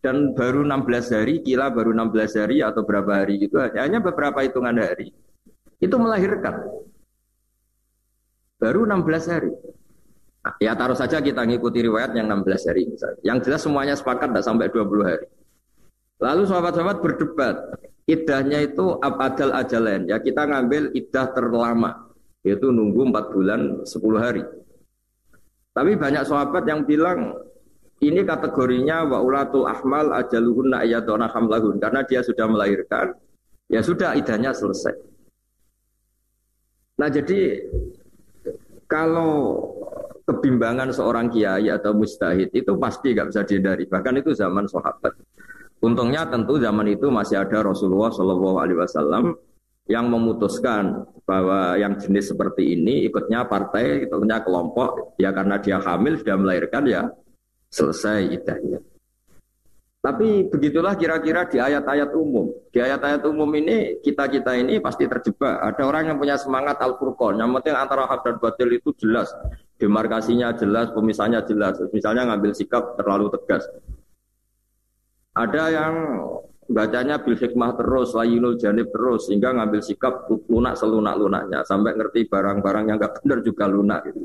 dan 0.00 0.32
baru 0.32 0.64
16 0.64 1.12
hari, 1.16 1.34
kila 1.44 1.72
baru 1.72 1.92
16 1.92 2.40
hari 2.40 2.56
atau 2.64 2.82
berapa 2.84 3.24
hari 3.24 3.44
gitu, 3.44 3.60
hanya 3.60 4.00
beberapa 4.00 4.40
hitungan 4.40 4.76
hari. 4.76 5.12
Itu 5.78 6.00
melahirkan. 6.00 6.64
Baru 8.58 8.88
16 8.88 9.30
hari. 9.30 9.52
Nah, 10.42 10.54
ya 10.58 10.72
taruh 10.74 10.96
saja 10.96 11.20
kita 11.20 11.44
ngikuti 11.44 11.84
riwayat 11.84 12.16
yang 12.16 12.26
16 12.30 12.68
hari 12.72 12.88
misalnya. 12.88 13.20
Yang 13.22 13.38
jelas 13.46 13.60
semuanya 13.62 13.94
sepakat 13.94 14.32
tidak 14.32 14.44
sampai 14.48 14.66
20 14.72 15.04
hari. 15.06 15.26
Lalu 16.18 16.42
sahabat-sahabat 16.50 16.98
berdebat, 16.98 17.56
idahnya 18.08 18.66
itu 18.66 18.98
abadal 18.98 19.54
ajalain. 19.54 20.08
Ya 20.10 20.18
kita 20.18 20.48
ngambil 20.48 20.90
idah 20.96 21.26
terlama, 21.30 22.07
yaitu 22.46 22.70
nunggu 22.70 23.10
4 23.10 23.34
bulan 23.34 23.60
10 23.82 24.18
hari. 24.18 24.42
Tapi 25.74 25.94
banyak 25.94 26.26
sahabat 26.26 26.66
yang 26.66 26.82
bilang 26.82 27.38
ini 27.98 28.22
kategorinya 28.22 29.06
wa 29.06 29.18
ulatul 29.22 29.66
ahmal 29.66 30.14
ajaluhunna 30.14 30.86
ayatuna 30.86 31.30
hamlahun 31.30 31.82
karena 31.82 32.02
dia 32.06 32.22
sudah 32.22 32.46
melahirkan 32.46 33.14
ya 33.66 33.82
sudah 33.82 34.14
idahnya 34.14 34.54
selesai. 34.54 34.94
Nah 36.98 37.08
jadi 37.10 37.62
kalau 38.90 39.62
kebimbangan 40.26 40.90
seorang 40.90 41.30
kiai 41.30 41.70
atau 41.70 41.94
mustahid 41.94 42.50
itu 42.52 42.72
pasti 42.78 43.14
nggak 43.14 43.28
bisa 43.30 43.42
dihindari 43.46 43.84
bahkan 43.86 44.14
itu 44.18 44.34
zaman 44.34 44.66
sahabat. 44.66 45.14
Untungnya 45.78 46.26
tentu 46.26 46.58
zaman 46.58 46.90
itu 46.90 47.06
masih 47.06 47.38
ada 47.38 47.62
Rasulullah 47.62 48.10
Shallallahu 48.10 48.56
Alaihi 48.58 48.78
Wasallam 48.82 49.38
yang 49.88 50.06
memutuskan 50.12 51.08
bahwa 51.24 51.74
yang 51.80 51.96
jenis 51.96 52.36
seperti 52.36 52.76
ini 52.76 53.08
ikutnya 53.08 53.48
partai, 53.48 54.04
ikutnya 54.04 54.44
kelompok, 54.44 55.16
ya 55.16 55.32
karena 55.32 55.56
dia 55.58 55.80
hamil 55.80 56.20
sudah 56.20 56.36
melahirkan 56.36 56.84
ya 56.84 57.02
selesai 57.72 58.28
idahnya. 58.36 58.84
Tapi 59.98 60.46
begitulah 60.46 60.94
kira-kira 60.94 61.50
di 61.50 61.58
ayat-ayat 61.58 62.14
umum. 62.14 62.54
Di 62.70 62.78
ayat-ayat 62.78 63.18
umum 63.26 63.50
ini 63.58 63.98
kita-kita 63.98 64.54
ini 64.54 64.78
pasti 64.78 65.10
terjebak. 65.10 65.58
Ada 65.58 65.82
orang 65.82 66.14
yang 66.14 66.16
punya 66.22 66.38
semangat 66.38 66.78
Al-Furqan. 66.78 67.34
Yang 67.34 67.50
penting 67.60 67.74
antara 67.74 68.06
hak 68.06 68.22
dan 68.22 68.36
batil 68.38 68.70
itu 68.78 68.94
jelas. 68.94 69.26
Demarkasinya 69.74 70.54
jelas, 70.54 70.94
pemisahnya 70.94 71.42
jelas. 71.44 71.82
Misalnya 71.90 72.30
ngambil 72.30 72.54
sikap 72.54 72.94
terlalu 72.94 73.26
tegas. 73.34 73.66
Ada 75.34 75.64
yang 75.66 75.94
bacanya 76.68 77.16
bil 77.18 77.34
hikmah 77.34 77.74
terus, 77.80 78.12
layinul 78.12 78.60
janib 78.60 78.92
terus, 78.92 79.26
sehingga 79.26 79.56
ngambil 79.56 79.80
sikap 79.80 80.28
lunak 80.52 80.76
selunak-lunaknya. 80.76 81.64
Sampai 81.64 81.96
ngerti 81.96 82.28
barang-barang 82.28 82.84
yang 82.92 82.96
nggak 83.00 83.24
benar 83.24 83.38
juga 83.40 83.64
lunak. 83.66 84.00
Gitu. 84.12 84.22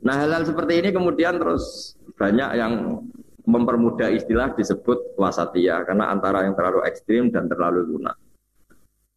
Nah 0.00 0.14
hal-hal 0.16 0.46
seperti 0.48 0.80
ini 0.80 0.90
kemudian 0.94 1.36
terus 1.36 1.94
banyak 2.16 2.50
yang 2.56 3.04
mempermudah 3.44 4.08
istilah 4.14 4.54
disebut 4.54 5.18
wasatiyah 5.18 5.84
karena 5.84 6.08
antara 6.14 6.46
yang 6.46 6.54
terlalu 6.54 6.86
ekstrim 6.86 7.28
dan 7.34 7.50
terlalu 7.50 7.84
lunak. 7.84 8.16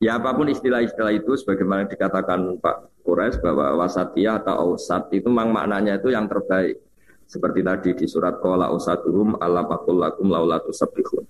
Ya 0.04 0.20
apa 0.20 0.36
pun 0.36 0.52
istilah-istilah 0.52 1.16
itu 1.16 1.32
sebagaimana 1.40 1.88
dikatakan 1.88 2.60
Pak 2.60 3.08
Kures 3.08 3.40
bahwa 3.40 3.80
wasatiyah 3.80 4.44
atau 4.44 4.76
ausat 4.76 5.08
itu 5.16 5.32
memang 5.32 5.56
maknanya 5.56 5.96
itu 5.96 6.12
yang 6.12 6.28
terbaik. 6.28 6.82
Seperti 7.24 7.64
tadi 7.64 7.90
di 7.96 8.06
surat 8.10 8.36
Qala 8.44 8.68
usatuhum 8.76 9.40
ala 9.40 9.64
lakum 9.64 10.28
laulatu 10.28 10.76
sabihun. 10.76 11.24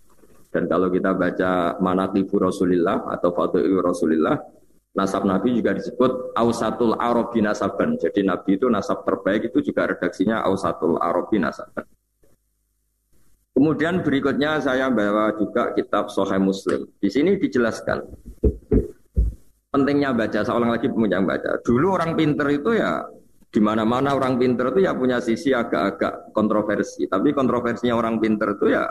Dan 0.53 0.69
kalau 0.69 0.93
kita 0.93 1.17
baca 1.17 1.81
manaqibu 1.81 2.37
Rasulillah 2.37 3.09
atau 3.09 3.33
fatuhu 3.33 3.81
Rasulillah, 3.81 4.37
nasab 4.93 5.25
Nabi 5.25 5.57
juga 5.57 5.73
disebut 5.73 6.37
ausatul 6.37 6.93
arabi 7.01 7.41
nasaban. 7.41 7.97
Jadi 7.97 8.21
Nabi 8.21 8.61
itu 8.61 8.69
nasab 8.69 9.01
terbaik 9.01 9.49
itu 9.49 9.65
juga 9.65 9.89
redaksinya 9.89 10.45
ausatul 10.45 11.01
arabi 11.01 11.41
nasaban. 11.41 11.89
Kemudian 13.53 14.01
berikutnya 14.01 14.61
saya 14.61 14.89
bawa 14.89 15.33
juga 15.37 15.73
kitab 15.73 16.09
Sahih 16.09 16.41
Muslim. 16.41 16.89
Di 16.97 17.09
sini 17.09 17.37
dijelaskan 17.37 18.01
pentingnya 19.73 20.13
baca. 20.13 20.41
Seorang 20.45 20.73
lagi 20.73 20.89
punya 20.89 21.21
baca. 21.21 21.61
Dulu 21.61 21.97
orang 21.97 22.13
pinter 22.13 22.49
itu 22.49 22.77
ya 22.77 23.01
di 23.53 23.61
mana-mana 23.61 24.17
orang 24.17 24.41
pinter 24.41 24.73
itu 24.73 24.85
ya 24.85 24.97
punya 24.97 25.21
sisi 25.21 25.53
agak-agak 25.53 26.33
kontroversi. 26.33 27.05
Tapi 27.05 27.29
kontroversinya 27.33 27.93
orang 27.93 28.17
pinter 28.17 28.57
itu 28.57 28.73
ya 28.73 28.89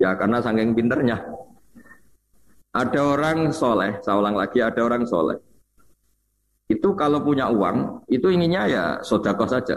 ya 0.00 0.16
karena 0.16 0.40
saking 0.40 0.72
pinternya. 0.72 1.20
Ada 2.70 3.00
orang 3.02 3.52
soleh, 3.52 3.98
saya 4.00 4.16
ulang 4.16 4.38
lagi, 4.38 4.62
ada 4.62 4.80
orang 4.80 5.04
soleh. 5.04 5.36
Itu 6.70 6.94
kalau 6.94 7.18
punya 7.20 7.50
uang, 7.50 8.06
itu 8.06 8.30
inginnya 8.30 8.62
ya 8.70 8.84
sodako 9.02 9.44
saja. 9.44 9.74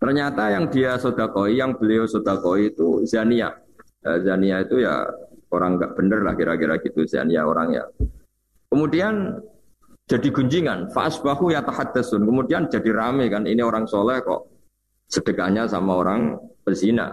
Ternyata 0.00 0.52
yang 0.52 0.72
dia 0.72 0.96
sodakoi, 0.96 1.60
yang 1.60 1.76
beliau 1.76 2.08
sodakoi 2.08 2.72
itu 2.72 3.04
Zania. 3.04 3.52
Ya, 4.00 4.12
Zania 4.24 4.64
itu 4.64 4.80
ya 4.80 5.04
orang 5.52 5.76
nggak 5.76 5.92
bener 5.92 6.20
lah 6.24 6.34
kira-kira 6.36 6.80
gitu 6.80 7.04
Zania 7.04 7.44
orangnya. 7.44 7.84
Kemudian 8.72 9.36
jadi 10.08 10.28
gunjingan, 10.32 10.88
bahu 10.96 11.52
ya 11.52 11.60
tahaddasun. 11.64 12.24
Kemudian 12.24 12.72
jadi 12.72 12.90
rame 12.96 13.28
kan, 13.28 13.44
ini 13.44 13.60
orang 13.60 13.84
soleh 13.84 14.24
kok 14.24 14.48
sedekahnya 15.12 15.68
sama 15.68 16.00
orang 16.00 16.40
pezina. 16.64 17.12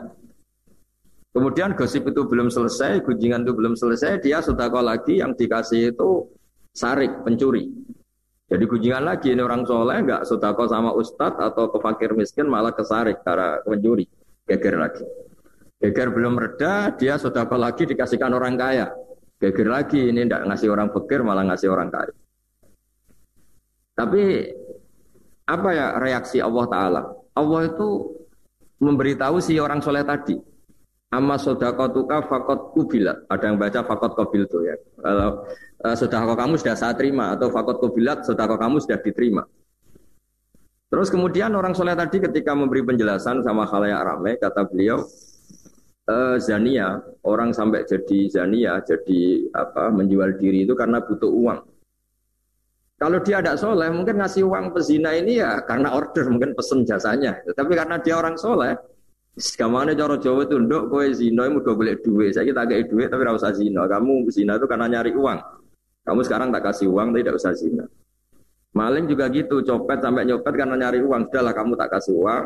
Kemudian 1.34 1.74
gosip 1.74 2.06
itu 2.06 2.30
belum 2.30 2.54
selesai, 2.54 3.02
gunjingan 3.02 3.42
itu 3.42 3.58
belum 3.58 3.74
selesai, 3.74 4.22
dia 4.22 4.38
sudah 4.46 4.70
kau 4.70 4.86
lagi 4.86 5.18
yang 5.18 5.34
dikasih 5.34 5.98
itu 5.98 6.30
sarik, 6.70 7.26
pencuri. 7.26 7.74
Jadi 8.54 8.70
gunjingan 8.70 9.02
lagi 9.02 9.34
ini 9.34 9.42
orang 9.42 9.66
soleh 9.66 10.06
nggak 10.06 10.30
kau 10.30 10.70
sama 10.70 10.94
ustadz 10.94 11.42
atau 11.42 11.74
ke 11.74 11.82
fakir 11.82 12.14
miskin 12.14 12.46
malah 12.46 12.70
kesarik 12.70 13.26
karena 13.26 13.58
pencuri, 13.66 14.06
geger 14.46 14.78
lagi. 14.78 15.02
Geger 15.82 16.14
belum 16.14 16.38
reda, 16.38 16.94
dia 16.94 17.18
sudah 17.18 17.50
kau 17.50 17.58
lagi 17.58 17.90
dikasihkan 17.90 18.30
orang 18.30 18.54
kaya. 18.54 18.94
Geger 19.42 19.74
lagi 19.74 20.14
ini 20.14 20.30
tidak 20.30 20.46
ngasih 20.54 20.70
orang 20.70 20.94
fakir 20.94 21.26
malah 21.26 21.50
ngasih 21.50 21.74
orang 21.74 21.90
kaya. 21.90 22.14
Tapi 23.98 24.22
apa 25.50 25.70
ya 25.74 25.98
reaksi 25.98 26.38
Allah 26.46 26.66
Taala? 26.70 27.02
Allah 27.34 27.62
itu 27.66 28.22
memberitahu 28.78 29.42
si 29.42 29.58
orang 29.58 29.82
soleh 29.82 30.06
tadi 30.06 30.53
Amma 31.14 31.38
sodakotuka 31.38 32.26
fakot 32.26 32.74
kubilat. 32.74 33.30
Ada 33.30 33.54
yang 33.54 33.62
baca 33.62 33.86
fakot 33.86 34.18
kobil 34.18 34.50
tuh 34.50 34.66
ya. 34.66 34.76
Kalau 34.98 35.46
uh, 35.86 36.34
kamu 36.34 36.58
sudah 36.58 36.74
saya 36.74 36.98
terima 36.98 37.38
atau 37.38 37.54
fakot 37.54 37.78
kubilat 37.78 38.26
sodako 38.26 38.58
kamu 38.58 38.82
sudah 38.82 38.98
diterima. 38.98 39.46
Terus 40.90 41.10
kemudian 41.14 41.54
orang 41.54 41.74
soleh 41.78 41.94
tadi 41.98 42.22
ketika 42.22 42.54
memberi 42.54 42.86
penjelasan 42.86 43.42
sama 43.42 43.66
khalayak 43.66 44.02
ramai 44.06 44.38
kata 44.38 44.62
beliau 44.70 45.02
e, 46.06 46.38
zania 46.38 47.02
orang 47.26 47.50
sampai 47.50 47.82
jadi 47.90 48.30
zania 48.30 48.78
jadi 48.86 49.50
apa 49.58 49.90
menjual 49.90 50.38
diri 50.38 50.70
itu 50.70 50.78
karena 50.78 51.02
butuh 51.02 51.34
uang. 51.34 51.60
Kalau 53.02 53.18
dia 53.26 53.42
tidak 53.42 53.58
soleh 53.58 53.90
mungkin 53.90 54.22
ngasih 54.22 54.46
uang 54.46 54.70
pezina 54.70 55.18
ini 55.18 55.42
ya 55.42 55.66
karena 55.66 55.98
order 55.98 56.30
mungkin 56.30 56.54
pesen 56.54 56.86
jasanya. 56.86 57.42
Tapi 57.42 57.74
karena 57.74 57.98
dia 57.98 58.14
orang 58.22 58.38
soleh 58.38 58.78
Sekamane 59.34 59.98
cara 59.98 60.22
Jawa 60.22 60.46
itu 60.46 60.62
nduk 60.62 60.94
kowe 60.94 61.06
zina 61.10 61.50
mu 61.50 61.66
do 61.66 61.74
golek 61.74 62.06
duit. 62.06 62.38
Saya 62.38 62.46
kita 62.46 62.70
kayak 62.70 62.86
duit 62.86 63.10
tapi 63.10 63.26
ora 63.26 63.34
usah 63.34 63.50
zina. 63.50 63.90
Kamu 63.90 64.30
zina 64.30 64.62
itu 64.62 64.70
karena 64.70 64.86
nyari 64.86 65.10
uang. 65.18 65.40
Kamu 66.06 66.22
sekarang 66.22 66.54
tak 66.54 66.70
kasih 66.70 66.94
uang 66.94 67.16
tapi 67.16 67.26
tidak 67.26 67.42
usah 67.42 67.54
zina. 67.58 67.86
Maling 68.74 69.06
juga 69.10 69.30
gitu, 69.34 69.62
copet 69.66 70.02
sampai 70.02 70.26
nyopet 70.30 70.54
karena 70.54 70.76
nyari 70.78 71.02
uang. 71.02 71.30
Sudahlah 71.30 71.54
kamu 71.54 71.74
tak 71.74 71.90
kasih 71.98 72.14
uang. 72.14 72.44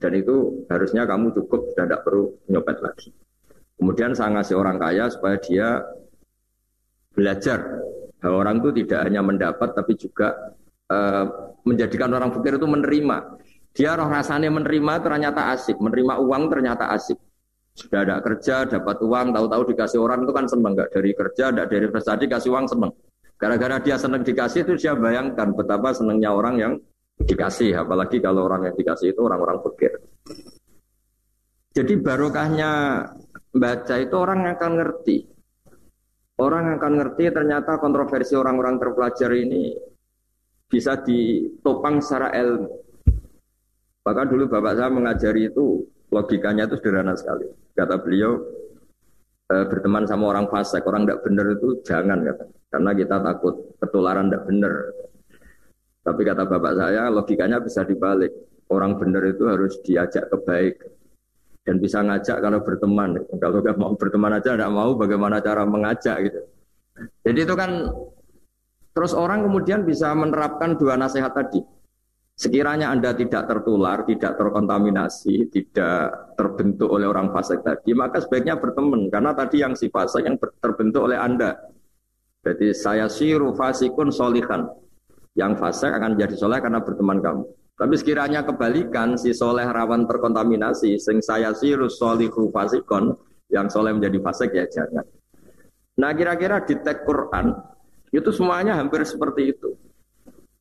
Dan 0.00 0.12
itu 0.16 0.66
harusnya 0.70 1.02
kamu 1.04 1.34
cukup 1.34 1.74
dan 1.74 1.90
tidak 1.90 2.02
perlu 2.06 2.30
nyopet 2.46 2.78
lagi. 2.78 3.10
Kemudian 3.76 4.14
saya 4.14 4.30
ngasih 4.38 4.54
orang 4.54 4.76
kaya 4.78 5.10
supaya 5.10 5.36
dia 5.42 5.82
belajar 7.10 7.58
bahwa 8.20 8.36
orang 8.44 8.60
itu 8.62 8.70
tidak 8.84 9.00
hanya 9.08 9.20
mendapat 9.24 9.72
tapi 9.72 9.92
juga 9.96 10.56
uh, 10.92 11.24
menjadikan 11.64 12.12
orang 12.12 12.30
fakir 12.30 12.60
itu 12.60 12.68
menerima. 12.68 13.18
Dia 13.70 13.94
roh 13.94 14.10
rasanya 14.10 14.50
menerima 14.50 14.94
ternyata 15.02 15.54
asik, 15.54 15.78
menerima 15.78 16.18
uang 16.18 16.42
ternyata 16.50 16.90
asik. 16.90 17.18
Sudah 17.70 18.02
ada 18.02 18.18
kerja, 18.18 18.66
dapat 18.66 18.98
uang, 18.98 19.30
tahu-tahu 19.30 19.62
dikasih 19.72 20.02
orang 20.02 20.26
itu 20.26 20.32
kan 20.34 20.46
seneng 20.50 20.74
nggak 20.74 20.90
dari 20.90 21.10
kerja, 21.14 21.44
nggak 21.54 21.68
dari 21.70 21.86
prestasi, 21.86 22.24
kasih 22.26 22.50
uang 22.50 22.66
seneng. 22.66 22.92
Gara-gara 23.40 23.80
dia 23.80 23.96
seneng 23.96 24.20
dikasih 24.26 24.68
itu 24.68 24.74
dia 24.76 24.92
bayangkan 24.98 25.54
betapa 25.54 25.94
senengnya 25.96 26.34
orang 26.34 26.54
yang 26.60 26.72
dikasih, 27.24 27.78
apalagi 27.78 28.18
kalau 28.20 28.44
orang 28.44 28.68
yang 28.68 28.76
dikasih 28.76 29.14
itu 29.14 29.20
orang-orang 29.22 29.62
fakir. 29.64 29.96
Jadi 31.70 31.94
barokahnya 32.02 32.70
baca 33.54 33.94
itu 33.96 34.14
orang 34.18 34.50
akan 34.50 34.72
ngerti. 34.82 35.16
Orang 36.40 36.74
akan 36.74 36.92
ngerti 36.98 37.30
ternyata 37.30 37.78
kontroversi 37.78 38.34
orang-orang 38.34 38.80
terpelajar 38.80 39.30
ini 39.36 39.76
bisa 40.66 40.98
ditopang 41.00 42.02
secara 42.02 42.34
ilmu. 42.34 42.89
Bahkan 44.00 44.26
dulu 44.32 44.48
bapak 44.48 44.72
saya 44.80 44.88
mengajari 44.88 45.52
itu 45.52 45.84
logikanya 46.08 46.64
itu 46.66 46.76
sederhana 46.80 47.12
sekali. 47.14 47.46
Kata 47.76 48.00
beliau, 48.00 48.40
e, 49.46 49.54
berteman 49.68 50.08
sama 50.08 50.32
orang 50.32 50.48
fasik, 50.48 50.84
orang 50.88 51.04
tidak 51.04 51.20
benar 51.22 51.46
itu 51.52 51.68
jangan 51.84 52.18
kata. 52.24 52.44
Karena 52.70 52.90
kita 52.96 53.16
takut 53.20 53.54
ketularan 53.76 54.32
tidak 54.32 54.42
benar. 54.48 54.72
Tapi 56.00 56.20
kata 56.24 56.42
bapak 56.48 56.72
saya, 56.80 57.02
logikanya 57.12 57.58
bisa 57.60 57.84
dibalik. 57.84 58.32
Orang 58.70 58.96
benar 58.96 59.26
itu 59.26 59.44
harus 59.50 59.82
diajak 59.82 60.30
ke 60.30 60.36
baik 60.46 60.74
dan 61.66 61.76
bisa 61.78 62.00
ngajak 62.00 62.38
kalau 62.40 62.58
berteman. 62.64 63.20
Kalau 63.36 63.60
nggak 63.60 63.76
mau 63.76 63.92
berteman 63.94 64.38
aja 64.38 64.56
tidak 64.56 64.72
mau, 64.72 64.96
bagaimana 64.96 65.42
cara 65.44 65.66
mengajak 65.68 66.16
gitu. 66.30 66.40
Jadi 67.26 67.38
itu 67.44 67.54
kan 67.56 67.70
terus 68.90 69.12
orang 69.12 69.44
kemudian 69.44 69.84
bisa 69.84 70.12
menerapkan 70.16 70.74
dua 70.78 70.96
nasihat 70.96 71.34
tadi. 71.34 71.60
Sekiranya 72.40 72.88
Anda 72.88 73.12
tidak 73.12 73.52
tertular, 73.52 74.00
tidak 74.08 74.40
terkontaminasi, 74.40 75.52
tidak 75.52 76.32
terbentuk 76.40 76.88
oleh 76.88 77.04
orang 77.04 77.28
fasik 77.36 77.60
tadi, 77.60 77.92
maka 77.92 78.24
sebaiknya 78.24 78.56
berteman. 78.56 79.12
Karena 79.12 79.36
tadi 79.36 79.60
yang 79.60 79.76
si 79.76 79.92
fasik 79.92 80.24
yang 80.24 80.40
terbentuk 80.40 81.04
oleh 81.04 81.20
Anda. 81.20 81.52
Jadi 82.40 82.72
saya 82.72 83.12
siru 83.12 83.52
fasikun 83.52 84.08
solihan. 84.08 84.72
Yang 85.36 85.52
fasik 85.60 85.92
akan 85.92 86.16
jadi 86.16 86.32
soleh 86.32 86.64
karena 86.64 86.80
berteman 86.80 87.20
kamu. 87.20 87.44
Tapi 87.76 87.94
sekiranya 88.00 88.40
kebalikan, 88.48 89.20
si 89.20 89.36
soleh 89.36 89.68
rawan 89.68 90.08
terkontaminasi, 90.08 90.96
sing 90.96 91.20
saya 91.20 91.52
sirus 91.52 92.00
solihu 92.00 92.48
fasikon, 92.48 93.20
yang 93.52 93.68
soleh 93.68 93.92
menjadi 93.92 94.16
fasik 94.16 94.56
ya 94.56 94.64
jangan. 94.64 95.04
Nah 96.00 96.16
kira-kira 96.16 96.64
di 96.64 96.72
teks 96.72 97.04
Quran, 97.04 97.52
itu 98.16 98.32
semuanya 98.32 98.80
hampir 98.80 99.04
seperti 99.04 99.52
itu. 99.52 99.76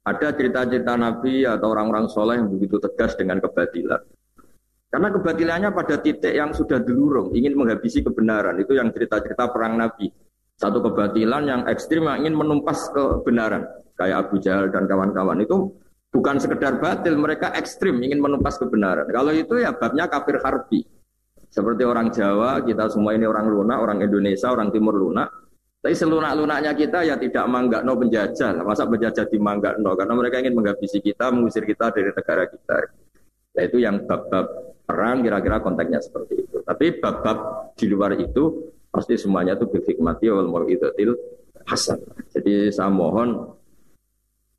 Ada 0.08 0.32
cerita-cerita 0.36 0.96
Nabi 0.96 1.44
atau 1.44 1.68
orang-orang 1.72 2.08
soleh 2.08 2.40
yang 2.40 2.48
begitu 2.48 2.80
tegas 2.80 3.20
dengan 3.20 3.44
kebatilan. 3.44 4.00
Karena 4.90 5.08
kebatilannya 5.14 5.70
pada 5.70 6.02
titik 6.02 6.34
yang 6.34 6.50
sudah 6.56 6.82
dilurung, 6.82 7.36
ingin 7.36 7.54
menghabisi 7.54 8.02
kebenaran. 8.02 8.58
Itu 8.58 8.74
yang 8.74 8.90
cerita-cerita 8.90 9.54
perang 9.54 9.78
Nabi. 9.78 10.10
Satu 10.58 10.82
kebatilan 10.82 11.44
yang 11.46 11.62
ekstrim 11.70 12.10
yang 12.10 12.26
ingin 12.26 12.36
menumpas 12.36 12.90
kebenaran. 12.90 13.70
Kayak 14.00 14.28
Abu 14.28 14.42
Jahal 14.42 14.72
dan 14.74 14.88
kawan-kawan. 14.90 15.44
Itu 15.44 15.78
Bukan 16.10 16.42
sekedar 16.42 16.82
batil, 16.82 17.22
mereka 17.22 17.54
ekstrim 17.54 18.02
ingin 18.02 18.18
menumpas 18.18 18.58
kebenaran. 18.58 19.06
Kalau 19.14 19.30
itu 19.30 19.62
ya 19.62 19.78
babnya 19.78 20.10
kafir 20.10 20.42
harbi. 20.42 20.82
Seperti 21.54 21.86
orang 21.86 22.10
Jawa, 22.10 22.66
kita 22.66 22.90
semua 22.90 23.14
ini 23.14 23.30
orang 23.30 23.46
lunak, 23.46 23.78
orang 23.78 24.02
Indonesia, 24.02 24.50
orang 24.50 24.74
Timur 24.74 24.98
lunak. 24.98 25.30
Tapi 25.80 25.96
selunak-lunaknya 25.96 26.76
kita 26.76 27.08
ya 27.08 27.16
tidak 27.16 27.46
mangga 27.48 27.80
no 27.88 27.96
penjajah. 27.96 28.52
Masa 28.68 28.84
penjajah 28.84 29.26
no? 29.80 29.96
Karena 29.96 30.14
mereka 30.14 30.44
ingin 30.44 30.60
menghabisi 30.60 31.00
kita, 31.00 31.32
mengusir 31.32 31.64
kita 31.64 31.96
dari 31.96 32.12
negara 32.12 32.44
kita. 32.52 32.78
Nah 33.56 33.64
itu 33.64 33.78
yang 33.80 34.04
bab-bab 34.04 34.76
perang 34.84 35.24
kira-kira 35.24 35.64
konteksnya 35.64 36.04
seperti 36.04 36.44
itu. 36.44 36.58
Tapi 36.68 37.00
bab-bab 37.00 37.38
di 37.80 37.86
luar 37.88 38.12
itu 38.20 38.76
pasti 38.92 39.16
semuanya 39.16 39.56
itu 39.56 39.72
berhikmati 39.72 40.28
wal 40.28 40.52
mau'idatil 40.52 41.16
hasan. 41.64 42.04
Jadi 42.36 42.76
saya 42.76 42.92
mohon 42.92 43.56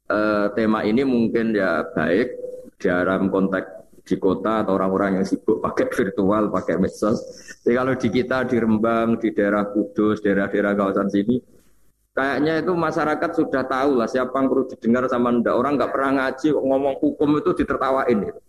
uh, 0.08 0.46
tema 0.56 0.88
ini 0.88 1.04
mungkin 1.04 1.52
ya 1.52 1.84
baik 1.92 2.32
dalam 2.80 3.28
konteks 3.28 3.79
di 4.02 4.16
kota 4.16 4.64
atau 4.64 4.76
orang-orang 4.76 5.20
yang 5.20 5.26
sibuk 5.26 5.60
pakai 5.60 5.86
virtual, 5.96 6.48
pakai 6.50 6.76
medsos. 6.80 7.18
Jadi 7.62 7.74
kalau 7.76 7.94
di 7.96 8.08
kita 8.08 8.38
di 8.48 8.56
Rembang, 8.56 9.20
di 9.20 9.30
daerah 9.30 9.68
Kudus, 9.68 10.20
daerah-daerah 10.24 10.72
kawasan 10.76 11.08
sini, 11.12 11.40
kayaknya 12.16 12.60
itu 12.60 12.72
masyarakat 12.74 13.30
sudah 13.36 13.62
tahu 13.64 14.00
lah 14.00 14.08
siapa 14.10 14.34
yang 14.34 14.46
perlu 14.50 14.64
didengar 14.68 15.04
sama 15.06 15.30
ndak 15.30 15.54
orang 15.54 15.78
nggak 15.78 15.92
pernah 15.94 16.10
ngaji 16.18 16.48
ngomong 16.52 16.94
hukum 16.98 17.28
itu 17.38 17.50
ditertawain 17.54 18.18
itu. 18.28 18.40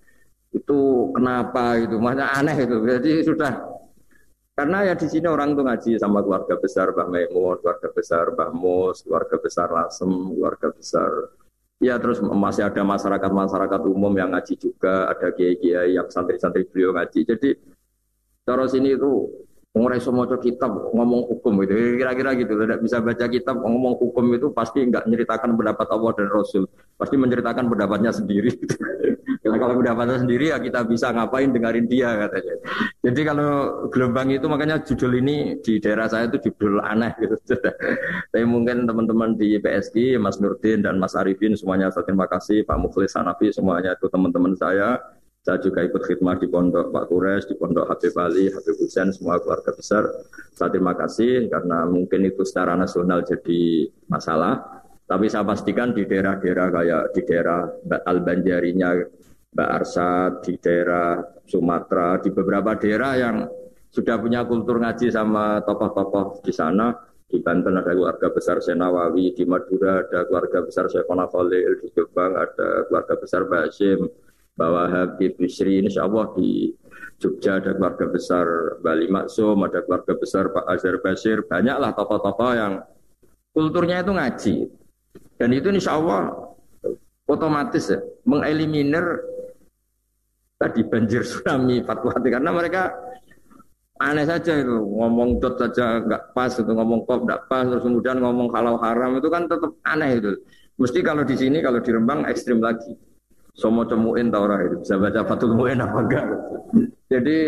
Itu 0.51 0.79
kenapa 1.15 1.79
itu, 1.79 1.95
makanya 1.95 2.35
aneh 2.35 2.57
itu. 2.67 2.77
Jadi 2.83 3.11
sudah 3.23 3.51
karena 4.51 4.83
ya 4.83 4.93
di 4.99 5.07
sini 5.07 5.25
orang 5.31 5.55
tuh 5.55 5.63
ngaji 5.63 5.95
sama 5.95 6.19
keluarga 6.21 6.59
besar 6.59 6.91
Mbah 6.91 7.07
Maimun, 7.07 7.55
keluarga 7.63 7.87
besar 7.89 8.29
Mbah 8.35 8.51
Mus, 8.51 9.01
keluarga 9.01 9.35
besar 9.39 9.67
Lasem, 9.71 10.11
keluarga 10.11 10.67
besar 10.75 11.09
Ya 11.81 11.97
terus 11.97 12.21
masih 12.21 12.69
ada 12.69 12.85
masyarakat-masyarakat 12.85 13.81
umum 13.89 14.13
yang 14.13 14.29
ngaji 14.37 14.53
juga, 14.53 15.09
ada 15.09 15.33
kiai-kiai 15.33 15.97
yang 15.97 16.05
santri-santri 16.13 16.69
beliau 16.69 16.93
ngaji. 16.93 17.25
Jadi 17.25 17.49
terus 18.45 18.71
ini 18.77 18.93
itu 18.93 19.27
Ngurai 19.71 20.03
semua 20.03 20.27
kitab 20.27 20.91
ngomong 20.91 21.31
hukum 21.31 21.63
itu 21.63 21.95
kira-kira 21.95 22.35
gitu. 22.35 22.59
Tidak 22.59 22.83
bisa 22.83 22.99
baca 22.99 23.23
kitab 23.31 23.55
ngomong 23.63 23.95
hukum 24.03 24.35
itu 24.35 24.51
pasti 24.51 24.83
nggak 24.83 25.07
menceritakan 25.07 25.55
pendapat 25.55 25.87
Allah 25.87 26.11
dan 26.11 26.27
Rasul. 26.27 26.67
Pasti 26.99 27.15
menceritakan 27.15 27.71
pendapatnya 27.71 28.11
sendiri 28.11 28.51
kalau 29.61 29.77
pendapatnya 29.77 30.17
sendiri 30.17 30.49
ya 30.49 30.57
kita 30.57 30.81
bisa 30.89 31.13
ngapain 31.13 31.53
dengerin 31.53 31.85
dia 31.85 32.09
katanya 32.17 32.55
jadi 33.05 33.21
kalau 33.29 33.49
gelombang 33.93 34.33
itu 34.33 34.45
makanya 34.49 34.81
judul 34.81 35.21
ini 35.21 35.61
di 35.61 35.77
daerah 35.77 36.09
saya 36.09 36.25
itu 36.25 36.49
judul 36.49 36.81
aneh 36.81 37.13
gitu 37.21 37.37
tapi 38.33 38.45
mungkin 38.49 38.89
teman-teman 38.89 39.37
di 39.37 39.61
PSG 39.61 40.17
Mas 40.17 40.41
Nurdin 40.41 40.81
dan 40.81 40.97
Mas 40.97 41.13
Arifin 41.13 41.53
semuanya 41.53 41.93
saya 41.93 42.09
terima 42.09 42.25
kasih 42.25 42.65
Pak 42.65 42.77
Mukhlis 42.81 43.13
Hanafi 43.13 43.53
semuanya 43.53 43.93
itu 43.93 44.09
teman-teman 44.09 44.57
saya 44.57 44.97
saya 45.41 45.57
juga 45.57 45.81
ikut 45.81 46.05
khidmat 46.05 46.37
di 46.37 46.45
pondok 46.45 46.93
Pak 46.93 47.09
Kures, 47.09 47.49
di 47.49 47.57
pondok 47.57 47.89
Habib 47.89 48.13
Ali, 48.21 48.53
Habib 48.53 48.77
Hussein, 48.77 49.09
semua 49.09 49.41
keluarga 49.41 49.73
besar. 49.73 50.05
Saya 50.53 50.69
terima 50.69 50.93
kasih 50.93 51.49
karena 51.49 51.89
mungkin 51.89 52.29
itu 52.29 52.45
secara 52.45 52.77
nasional 52.77 53.25
jadi 53.25 53.89
masalah. 54.05 54.61
Tapi 55.09 55.25
saya 55.27 55.41
pastikan 55.41 55.97
di 55.97 56.05
daerah-daerah 56.05 56.67
kayak 56.69 57.03
di 57.17 57.21
daerah 57.25 57.67
Al-Banjarinya 58.05 58.89
Mbak 59.51 59.69
Arsad, 59.83 60.31
di 60.47 60.55
daerah 60.55 61.19
Sumatera, 61.43 62.15
di 62.23 62.31
beberapa 62.31 62.71
daerah 62.79 63.19
yang 63.19 63.35
sudah 63.91 64.15
punya 64.15 64.47
kultur 64.47 64.79
ngaji 64.79 65.11
sama 65.11 65.59
tokoh-tokoh 65.67 66.39
di 66.39 66.55
sana. 66.55 66.95
Di 67.31 67.39
Banten 67.39 67.79
ada 67.79 67.95
keluarga 67.95 68.27
besar 68.27 68.59
Senawawi, 68.59 69.31
di 69.31 69.47
Madura 69.47 70.03
ada 70.03 70.27
keluarga 70.27 70.67
besar 70.67 70.91
Syekhona 70.91 71.31
Khalil, 71.31 71.79
di 71.79 71.87
Jombang 71.95 72.35
ada 72.35 72.83
keluarga 72.91 73.15
besar 73.15 73.47
Basim, 73.47 74.03
bahwa 74.51 74.91
Habib 74.91 75.39
Bisri 75.39 75.79
insya 75.79 76.03
Allah 76.03 76.27
di 76.35 76.75
Jogja 77.23 77.63
ada 77.63 77.71
keluarga 77.71 78.11
besar 78.11 78.45
Bali 78.83 79.07
Maksum, 79.07 79.63
ada 79.63 79.79
keluarga 79.79 80.11
besar 80.19 80.51
Pak 80.51 80.65
Azhar 80.67 80.99
Basir, 80.99 81.47
banyaklah 81.47 81.95
tokoh-tokoh 81.95 82.51
yang 82.51 82.83
kulturnya 83.55 84.03
itu 84.03 84.11
ngaji. 84.11 84.55
Dan 85.39 85.55
itu 85.55 85.71
insya 85.71 85.95
Allah 85.95 86.35
otomatis 87.31 87.95
ya, 87.95 88.03
mengeliminir 88.27 89.23
tadi 90.61 90.85
banjir 90.85 91.25
tsunami 91.25 91.81
fatwa 91.81 92.13
karena 92.21 92.51
mereka 92.53 92.93
aneh 94.01 94.25
saja 94.25 94.57
itu. 94.57 94.77
Ngomong 94.77 95.41
dot 95.41 95.57
saja 95.61 96.01
nggak 96.01 96.33
pas 96.33 96.53
itu 96.53 96.69
ngomong 96.69 97.05
kop 97.09 97.25
nggak 97.25 97.41
pas. 97.49 97.65
Terus 97.65 97.83
kemudian 97.85 98.17
ngomong 98.21 98.49
kalau 98.49 98.77
haram 98.81 99.17
itu 99.17 99.29
kan 99.29 99.49
tetap 99.49 99.73
aneh 99.85 100.21
itu. 100.21 100.31
Mesti 100.81 100.99
kalau 101.05 101.21
di 101.21 101.35
sini 101.37 101.61
kalau 101.61 101.81
di 101.81 101.89
Rembang 101.93 102.25
ekstrim 102.25 102.61
lagi. 102.61 102.93
Somo 103.51 103.83
cemuin 103.83 104.31
tau 104.31 104.47
itu. 104.47 104.75
Bisa 104.79 104.95
baca 104.95 105.21
Fatul 105.27 105.53
Mu'in 105.53 105.83
apa 105.83 105.99
enggak. 106.01 106.25
Jadi 107.11 107.39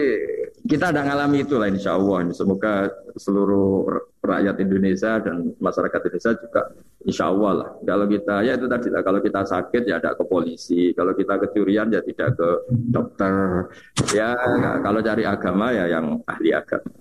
kita 0.68 0.92
ada 0.92 1.08
ngalami 1.08 1.48
itu 1.48 1.56
lah 1.56 1.72
insya 1.72 1.96
Allah. 1.96 2.28
Semoga 2.36 2.92
seluruh 3.16 3.88
rakyat 4.20 4.60
Indonesia 4.60 5.24
dan 5.24 5.56
masyarakat 5.56 6.00
Indonesia 6.04 6.36
juga 6.36 6.62
insya 7.08 7.32
Allah 7.32 7.52
lah. 7.56 7.70
Kalau 7.80 8.06
kita 8.12 8.36
ya 8.44 8.60
itu 8.60 8.68
tadi 8.68 8.92
lah. 8.92 9.02
Kalau 9.08 9.24
kita 9.24 9.42
sakit 9.48 9.88
ya 9.88 10.04
ada 10.04 10.20
ke 10.20 10.24
polisi. 10.28 10.92
Kalau 10.92 11.16
kita 11.16 11.40
kecurian 11.48 11.88
ya 11.96 12.04
tidak 12.04 12.36
ke 12.36 12.50
dokter. 12.92 13.72
Ya 14.12 14.36
kalau 14.84 15.00
cari 15.00 15.24
agama 15.24 15.72
ya 15.72 15.88
yang 15.88 16.20
ahli 16.28 16.52
agama. 16.52 16.92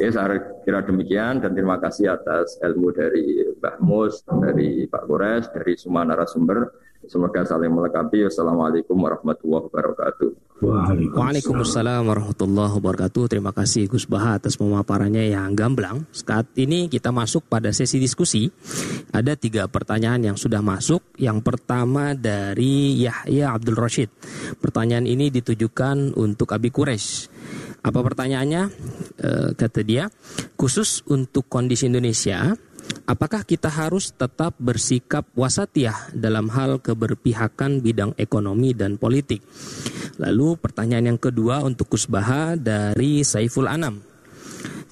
Ya 0.00 0.08
saya 0.08 0.40
kira 0.64 0.80
demikian 0.80 1.44
dan 1.44 1.52
terima 1.52 1.76
kasih 1.76 2.16
atas 2.16 2.56
ilmu 2.64 2.88
dari 2.94 3.52
Mbak 3.60 3.76
Mus, 3.84 4.24
dari 4.24 4.88
Pak 4.88 5.04
Gores, 5.04 5.44
dari 5.52 5.76
semua 5.76 6.08
narasumber. 6.08 6.87
Semoga 7.06 7.46
saling 7.46 7.70
melengkapi. 7.70 8.26
Wassalamualaikum 8.26 8.98
warahmatullahi 8.98 9.70
wabarakatuh. 9.70 10.48
Waalaikumsalam 11.14 12.02
warahmatullahi 12.10 12.74
wabarakatuh. 12.74 13.30
Terima 13.30 13.54
kasih 13.54 13.86
Gus 13.86 14.10
Baha 14.10 14.42
atas 14.42 14.58
pemaparannya 14.58 15.30
yang 15.30 15.54
gamblang. 15.54 16.10
Saat 16.10 16.50
ini 16.58 16.90
kita 16.90 17.14
masuk 17.14 17.46
pada 17.46 17.70
sesi 17.70 18.02
diskusi. 18.02 18.50
Ada 19.14 19.38
tiga 19.38 19.70
pertanyaan 19.70 20.34
yang 20.34 20.36
sudah 20.36 20.58
masuk. 20.58 21.14
Yang 21.14 21.46
pertama 21.46 22.18
dari 22.18 22.98
Yahya 22.98 23.54
Abdul 23.54 23.78
Rashid. 23.78 24.10
Pertanyaan 24.58 25.06
ini 25.06 25.30
ditujukan 25.30 26.18
untuk 26.18 26.50
Abi 26.50 26.74
Quraisy. 26.74 27.30
Apa 27.86 28.02
pertanyaannya? 28.02 28.62
E, 29.14 29.30
kata 29.54 29.80
dia, 29.86 30.10
khusus 30.58 31.06
untuk 31.06 31.46
kondisi 31.46 31.86
Indonesia, 31.86 32.58
Apakah 33.08 33.40
kita 33.40 33.72
harus 33.72 34.12
tetap 34.12 34.52
bersikap 34.60 35.24
wasatiyah 35.32 36.12
dalam 36.12 36.52
hal 36.52 36.76
keberpihakan 36.76 37.80
bidang 37.80 38.12
ekonomi 38.20 38.76
dan 38.76 39.00
politik? 39.00 39.40
Lalu 40.20 40.60
pertanyaan 40.60 41.16
yang 41.16 41.20
kedua 41.20 41.64
untuk 41.64 41.88
Kusbaha 41.96 42.60
dari 42.60 43.24
Saiful 43.24 43.64
Anam. 43.64 44.04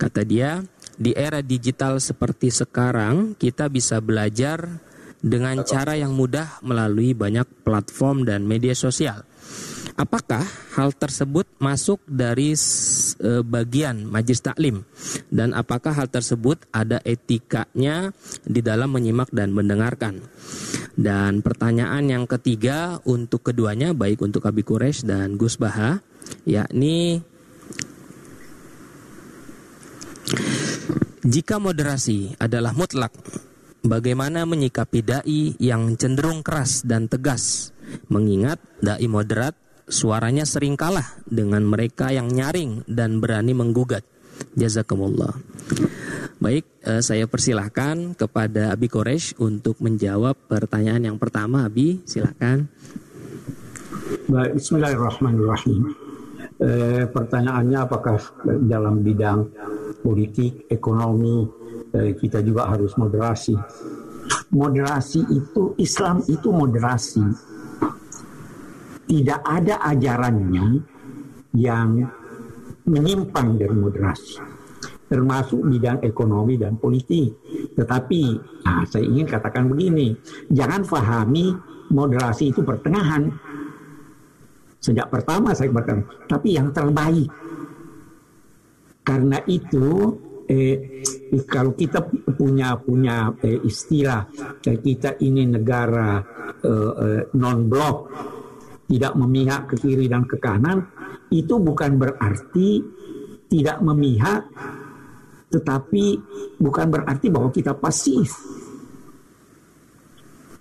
Kata 0.01 0.25
dia, 0.25 0.65
di 0.97 1.13
era 1.13 1.45
digital 1.45 2.01
seperti 2.01 2.49
sekarang 2.49 3.37
kita 3.37 3.69
bisa 3.69 4.01
belajar 4.01 4.65
dengan 5.21 5.61
cara 5.69 6.01
yang 6.01 6.17
mudah 6.17 6.65
melalui 6.65 7.13
banyak 7.13 7.45
platform 7.69 8.25
dan 8.25 8.49
media 8.49 8.73
sosial. 8.73 9.29
Apakah 9.97 10.45
hal 10.77 10.93
tersebut 10.93 11.49
masuk 11.57 12.05
dari 12.05 12.53
e, 12.53 13.31
bagian 13.41 14.05
majlis 14.05 14.45
taklim 14.45 14.85
dan 15.33 15.57
apakah 15.57 15.97
hal 15.97 16.13
tersebut 16.13 16.69
ada 16.69 17.01
etikanya 17.01 18.13
di 18.45 18.61
dalam 18.61 18.93
menyimak 18.93 19.33
dan 19.33 19.57
mendengarkan? 19.57 20.21
Dan 21.01 21.41
pertanyaan 21.41 22.13
yang 22.13 22.29
ketiga 22.29 23.01
untuk 23.09 23.49
keduanya 23.49 23.97
baik 23.97 24.21
untuk 24.21 24.45
Abi 24.45 24.69
Quraisy 24.69 25.09
dan 25.09 25.41
Gus 25.41 25.57
Baha 25.57 25.97
yakni 26.45 27.25
jika 31.25 31.57
moderasi 31.57 32.37
adalah 32.37 32.77
mutlak 32.77 33.17
bagaimana 33.81 34.45
menyikapi 34.45 35.01
dai 35.01 35.57
yang 35.57 35.97
cenderung 35.97 36.45
keras 36.45 36.85
dan 36.85 37.09
tegas 37.09 37.73
mengingat 38.13 38.61
dai 38.85 39.09
moderat 39.09 39.57
suaranya 39.87 40.43
sering 40.43 40.75
kalah 40.75 41.07
dengan 41.27 41.63
mereka 41.63 42.11
yang 42.11 42.27
nyaring 42.27 42.83
dan 42.91 43.23
berani 43.23 43.55
menggugat. 43.55 44.03
Jazakumullah. 44.53 45.33
Baik, 46.37 46.69
eh, 46.85 47.01
saya 47.01 47.25
persilahkan 47.25 48.13
kepada 48.13 48.77
Abi 48.77 48.93
Koresh 48.93 49.33
untuk 49.41 49.81
menjawab 49.81 50.37
pertanyaan 50.45 51.09
yang 51.09 51.17
pertama. 51.17 51.65
Abi, 51.65 52.05
silakan. 52.05 52.69
Baik, 54.29 54.61
Bismillahirrahmanirrahim. 54.61 55.81
Eh, 56.57 57.05
pertanyaannya 57.09 57.79
apakah 57.81 58.21
dalam 58.45 59.01
bidang 59.01 59.49
politik, 60.05 60.69
ekonomi, 60.69 61.49
eh, 61.97 62.13
kita 62.17 62.45
juga 62.45 62.69
harus 62.69 62.93
moderasi. 63.01 63.57
Moderasi 64.53 65.21
itu, 65.33 65.73
Islam 65.81 66.21
itu 66.29 66.49
moderasi 66.53 67.56
tidak 69.07 69.41
ada 69.47 69.81
ajarannya 69.87 70.83
yang 71.55 72.05
menyimpang 72.87 73.59
dari 73.59 73.75
moderasi 73.75 74.57
termasuk 75.07 75.63
bidang 75.63 76.03
ekonomi 76.03 76.59
dan 76.59 76.77
politik. 76.79 77.39
Tetapi 77.79 78.23
nah, 78.67 78.83
saya 78.87 79.07
ingin 79.07 79.27
katakan 79.27 79.71
begini, 79.71 80.13
jangan 80.51 80.83
fahami 80.83 81.55
moderasi 81.95 82.51
itu 82.51 82.67
pertengahan. 82.67 83.31
Sejak 84.83 85.11
pertama 85.11 85.55
saya 85.55 85.71
berkata, 85.71 86.03
tapi 86.27 86.59
yang 86.59 86.75
terbaik. 86.75 87.31
Karena 89.07 89.39
itu 89.47 90.19
eh, 90.51 91.07
kalau 91.47 91.79
kita 91.79 92.03
punya 92.35 92.75
punya 92.75 93.31
eh, 93.39 93.63
istilah 93.63 94.27
eh, 94.67 94.79
kita 94.83 95.23
ini 95.23 95.47
negara 95.47 96.19
eh, 96.59 96.93
eh, 96.99 97.23
non 97.39 97.71
blok 97.71 97.99
tidak 98.87 99.13
memihak 99.19 99.67
ke 99.67 99.75
kiri 99.83 100.07
dan 100.07 100.23
ke 100.25 100.39
kanan, 100.39 100.87
itu 101.31 101.59
bukan 101.59 101.99
berarti 101.99 102.83
tidak 103.51 103.83
memihak, 103.83 104.47
tetapi 105.51 106.05
bukan 106.59 106.87
berarti 106.91 107.27
bahwa 107.31 107.51
kita 107.51 107.75
pasif. 107.75 108.31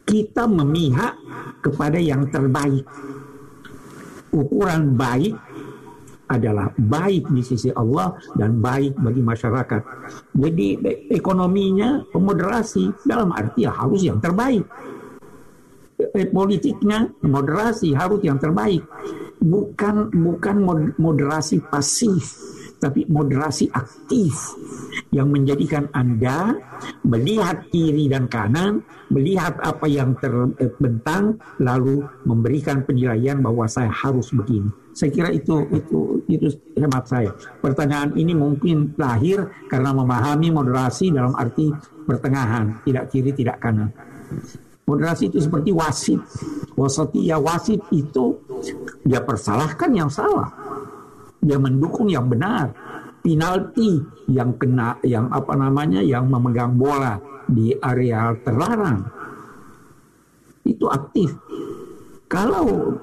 Kita 0.06 0.46
memihak 0.46 1.18
kepada 1.66 1.98
yang 1.98 2.30
terbaik. 2.30 2.86
Ukuran 4.30 4.94
baik 4.94 5.34
adalah 6.26 6.74
baik 6.78 7.30
di 7.30 7.42
sisi 7.46 7.70
Allah 7.74 8.14
dan 8.34 8.58
baik 8.62 8.98
bagi 8.98 9.22
masyarakat. 9.22 9.82
Jadi 10.34 10.68
ekonominya 11.14 12.06
moderasi 12.14 13.06
dalam 13.06 13.34
arti 13.34 13.66
ya 13.66 13.74
harus 13.74 14.02
yang 14.06 14.18
terbaik 14.18 14.66
politiknya 16.32 17.08
moderasi 17.24 17.96
harus 17.96 18.20
yang 18.20 18.36
terbaik 18.36 18.84
bukan 19.40 20.12
bukan 20.12 20.56
moderasi 21.00 21.64
pasif 21.64 22.36
tapi 22.80 23.08
moderasi 23.08 23.72
aktif 23.72 24.56
yang 25.10 25.32
menjadikan 25.32 25.88
Anda 25.96 26.54
melihat 27.08 27.72
kiri 27.72 28.12
dan 28.12 28.28
kanan, 28.28 28.84
melihat 29.10 29.58
apa 29.64 29.88
yang 29.88 30.14
terbentang, 30.20 31.40
lalu 31.58 32.04
memberikan 32.28 32.84
penilaian 32.84 33.40
bahwa 33.40 33.66
saya 33.66 33.90
harus 33.90 34.30
begini. 34.30 34.70
Saya 34.96 35.12
kira 35.12 35.30
itu 35.32 35.66
itu 35.76 36.24
itu 36.32 36.48
hemat 36.78 37.04
saya. 37.08 37.32
Pertanyaan 37.60 38.16
ini 38.16 38.32
mungkin 38.36 38.96
lahir 38.96 39.50
karena 39.68 39.92
memahami 39.92 40.52
moderasi 40.52 41.12
dalam 41.12 41.36
arti 41.36 41.72
pertengahan, 42.06 42.80
tidak 42.88 43.12
kiri, 43.12 43.32
tidak 43.36 43.60
kanan. 43.60 43.92
Moderasi 44.86 45.34
itu 45.34 45.42
seperti 45.42 45.74
wasit. 45.74 46.22
Wasatiyah 46.78 47.42
wasit 47.42 47.82
itu 47.90 48.38
dia 49.02 49.22
persalahkan 49.26 49.90
yang 49.90 50.10
salah. 50.14 50.54
Dia 51.42 51.58
mendukung 51.58 52.06
yang 52.06 52.30
benar. 52.30 52.70
Penalti 53.26 53.98
yang 54.30 54.54
kena 54.62 55.02
yang 55.02 55.34
apa 55.34 55.58
namanya 55.58 56.06
yang 56.06 56.30
memegang 56.30 56.78
bola 56.78 57.18
di 57.50 57.74
area 57.74 58.38
terlarang. 58.46 59.02
Itu 60.62 60.86
aktif. 60.86 61.34
Kalau 62.30 62.94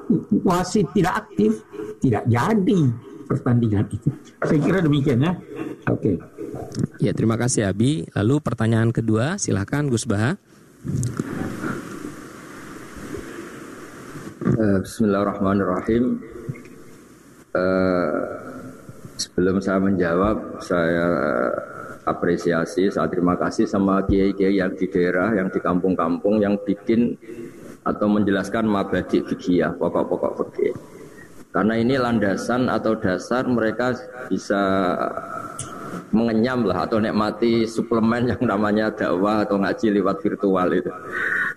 wasit 0.46 0.86
tidak 0.94 1.26
aktif, 1.26 1.66
tidak 1.98 2.22
jadi 2.30 2.80
pertandingan 3.26 3.86
itu. 3.90 4.10
Saya 4.42 4.58
kira 4.62 4.78
demikian 4.82 5.22
ya. 5.22 5.32
Oke. 5.90 6.14
Okay. 6.14 6.16
Ya, 7.02 7.10
terima 7.10 7.34
kasih 7.34 7.66
Abi. 7.70 8.06
Lalu 8.14 8.38
pertanyaan 8.38 8.94
kedua, 8.94 9.38
silakan 9.38 9.90
Gus 9.90 10.06
Baha. 10.06 10.38
Eh, 14.41 14.41
bismillahirrahmanirrahim. 14.52 16.20
Uh, 17.56 18.20
sebelum 19.16 19.64
saya 19.64 19.80
menjawab, 19.80 20.60
saya 20.60 21.08
apresiasi, 22.04 22.92
saya 22.92 23.08
terima 23.08 23.36
kasih 23.40 23.64
sama 23.64 24.04
kiai-kiai 24.04 24.60
yang 24.60 24.76
di 24.76 24.88
daerah, 24.92 25.32
yang 25.32 25.48
di 25.48 25.56
kampung-kampung, 25.56 26.44
yang 26.44 26.60
bikin 26.68 27.16
atau 27.80 28.06
menjelaskan 28.12 28.68
mabadi 28.68 29.24
fikih, 29.24 29.72
pokok-pokok 29.80 30.32
fikih. 30.44 30.72
Karena 31.52 31.76
ini 31.76 32.00
landasan 32.00 32.68
atau 32.68 32.96
dasar 32.96 33.44
mereka 33.48 33.92
bisa 34.28 34.60
mengenyam 36.10 36.64
lah 36.66 36.84
atau 36.88 36.98
nikmati 36.98 37.64
suplemen 37.68 38.32
yang 38.32 38.42
namanya 38.44 38.92
dakwah 38.92 39.44
atau 39.44 39.60
ngaji 39.60 39.86
lewat 40.00 40.20
virtual 40.22 40.68
itu 40.72 40.92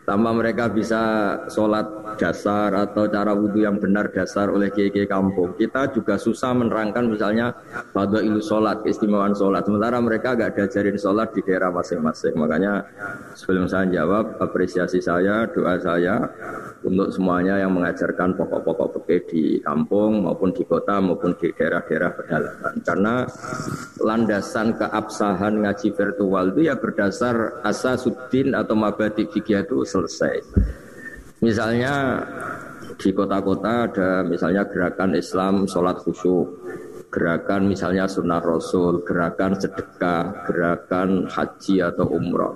tanpa 0.06 0.30
mereka 0.32 0.70
bisa 0.70 1.02
sholat 1.50 2.16
dasar 2.22 2.70
atau 2.78 3.10
cara 3.10 3.34
wudhu 3.34 3.66
yang 3.66 3.82
benar 3.82 4.14
dasar 4.14 4.54
oleh 4.54 4.70
kiai 4.70 5.10
kampung. 5.10 5.58
Kita 5.58 5.90
juga 5.92 6.22
susah 6.22 6.54
menerangkan 6.54 7.10
misalnya 7.10 7.58
pada 7.92 8.22
ilu 8.22 8.40
sholat, 8.40 8.86
keistimewaan 8.86 9.34
sholat. 9.34 9.66
Sementara 9.66 9.98
mereka 10.00 10.38
gak 10.38 10.56
diajarin 10.56 10.96
sholat 10.96 11.34
di 11.34 11.42
daerah 11.42 11.74
masing-masing. 11.74 12.38
Makanya 12.38 12.86
sebelum 13.34 13.66
saya 13.66 13.90
jawab, 13.90 14.38
apresiasi 14.38 15.02
saya, 15.02 15.50
doa 15.50 15.76
saya 15.82 16.30
untuk 16.86 17.10
semuanya 17.10 17.58
yang 17.58 17.74
mengajarkan 17.74 18.38
pokok-pokok 18.38 19.02
fikih 19.02 19.22
di 19.26 19.44
kampung 19.66 20.22
maupun 20.22 20.54
di 20.54 20.62
kota 20.64 21.02
maupun 21.02 21.34
di 21.42 21.50
daerah-daerah 21.50 22.12
pedalaman. 22.14 22.74
Karena 22.86 23.16
landasan 23.98 24.78
keabsahan 24.78 25.66
ngaji 25.66 25.90
virtual 25.98 26.54
itu 26.54 26.70
ya 26.70 26.78
berdasar 26.78 27.66
asasuddin 27.66 28.54
atau 28.54 28.78
mabadi 28.78 29.26
fikih 29.26 29.66
itu 29.66 29.82
selesai. 29.82 30.46
Misalnya 31.42 32.22
di 32.96 33.10
kota-kota 33.12 33.92
ada 33.92 34.10
misalnya 34.24 34.70
gerakan 34.70 35.18
Islam 35.18 35.66
sholat 35.66 36.00
khusyuk, 36.06 36.48
gerakan 37.10 37.66
misalnya 37.66 38.06
sunnah 38.06 38.40
rasul, 38.40 39.02
gerakan 39.02 39.58
sedekah, 39.58 40.46
gerakan 40.48 41.26
haji 41.28 41.82
atau 41.82 42.08
umroh. 42.14 42.56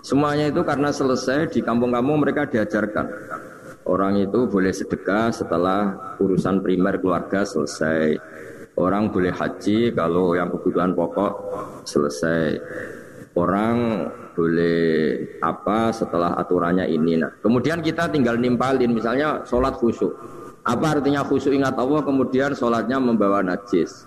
Semuanya 0.00 0.48
itu 0.48 0.64
karena 0.64 0.88
selesai 0.88 1.52
di 1.52 1.60
kampung-kampung 1.60 2.24
mereka 2.24 2.48
diajarkan 2.48 3.04
Orang 3.88 4.20
itu 4.20 4.44
boleh 4.46 4.70
sedekah 4.70 5.32
setelah 5.32 6.14
urusan 6.20 6.60
primer 6.60 7.00
keluarga 7.00 7.44
selesai. 7.44 8.16
Orang 8.76 9.12
boleh 9.12 9.32
haji 9.32 9.92
kalau 9.96 10.36
yang 10.36 10.52
kebutuhan 10.52 10.92
pokok 10.92 11.32
selesai. 11.84 12.60
Orang 13.36 14.08
boleh 14.36 14.78
apa 15.40 15.92
setelah 15.92 16.36
aturannya 16.36 16.88
ini. 16.88 17.20
Nah, 17.20 17.30
kemudian 17.40 17.80
kita 17.80 18.08
tinggal 18.08 18.36
nimpalin 18.36 18.92
misalnya 18.92 19.44
sholat 19.44 19.76
khusyuk. 19.76 20.12
Apa 20.64 21.00
artinya 21.00 21.24
khusyuk 21.24 21.56
ingat 21.56 21.76
Allah 21.80 22.04
kemudian 22.04 22.52
sholatnya 22.52 23.00
membawa 23.00 23.40
najis 23.40 24.04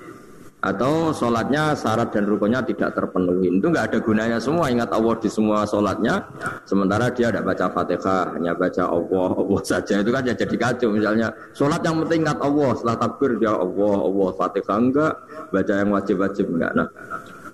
atau 0.63 1.11
sholatnya 1.11 1.75
syarat 1.75 2.15
dan 2.15 2.23
rukunnya 2.23 2.63
tidak 2.63 2.95
terpenuhi. 2.95 3.51
Itu 3.59 3.67
nggak 3.67 3.91
ada 3.91 3.97
gunanya 3.99 4.37
semua. 4.39 4.71
Ingat 4.71 4.95
Allah 4.95 5.15
di 5.19 5.27
semua 5.27 5.67
sholatnya. 5.67 6.23
Sementara 6.63 7.11
dia 7.11 7.27
tidak 7.27 7.51
baca 7.51 7.67
fatihah 7.67 8.31
hanya 8.39 8.55
baca 8.55 8.83
Allah 8.87 9.31
Allah 9.35 9.61
saja. 9.67 9.99
Itu 9.99 10.15
kan 10.15 10.23
ya 10.23 10.31
jadi 10.31 10.55
kacau 10.55 10.95
misalnya. 10.95 11.35
Sholat 11.51 11.83
yang 11.83 11.99
penting 12.07 12.23
ingat 12.23 12.39
Allah. 12.39 12.71
Setelah 12.79 12.95
takbir 12.95 13.35
dia 13.35 13.51
Allah 13.51 13.95
Allah 14.07 14.29
fatihah 14.39 14.77
enggak. 14.79 15.13
Baca 15.51 15.73
yang 15.75 15.89
wajib-wajib 15.91 16.45
enggak. 16.47 16.71
Nah 16.79 16.87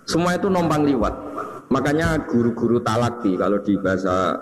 semua 0.05 0.37
itu 0.37 0.45
nombang 0.49 0.85
liwat. 0.85 1.13
Makanya 1.69 2.25
guru-guru 2.25 2.81
talaki 2.81 3.37
kalau 3.37 3.61
di 3.61 3.77
bahasa 3.77 4.37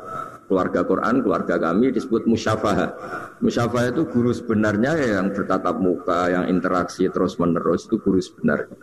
keluarga 0.48 0.82
Quran, 0.88 1.22
keluarga 1.22 1.56
kami 1.60 1.92
disebut 1.92 2.24
musyafah. 2.26 2.96
Musyafah 3.44 3.94
itu 3.94 4.08
guru 4.08 4.32
sebenarnya 4.32 4.96
yang 4.96 5.36
bertatap 5.36 5.76
muka, 5.78 6.32
yang 6.32 6.48
interaksi 6.48 7.06
terus 7.12 7.36
menerus 7.38 7.86
itu 7.86 8.00
guru 8.00 8.18
sebenarnya. 8.24 8.76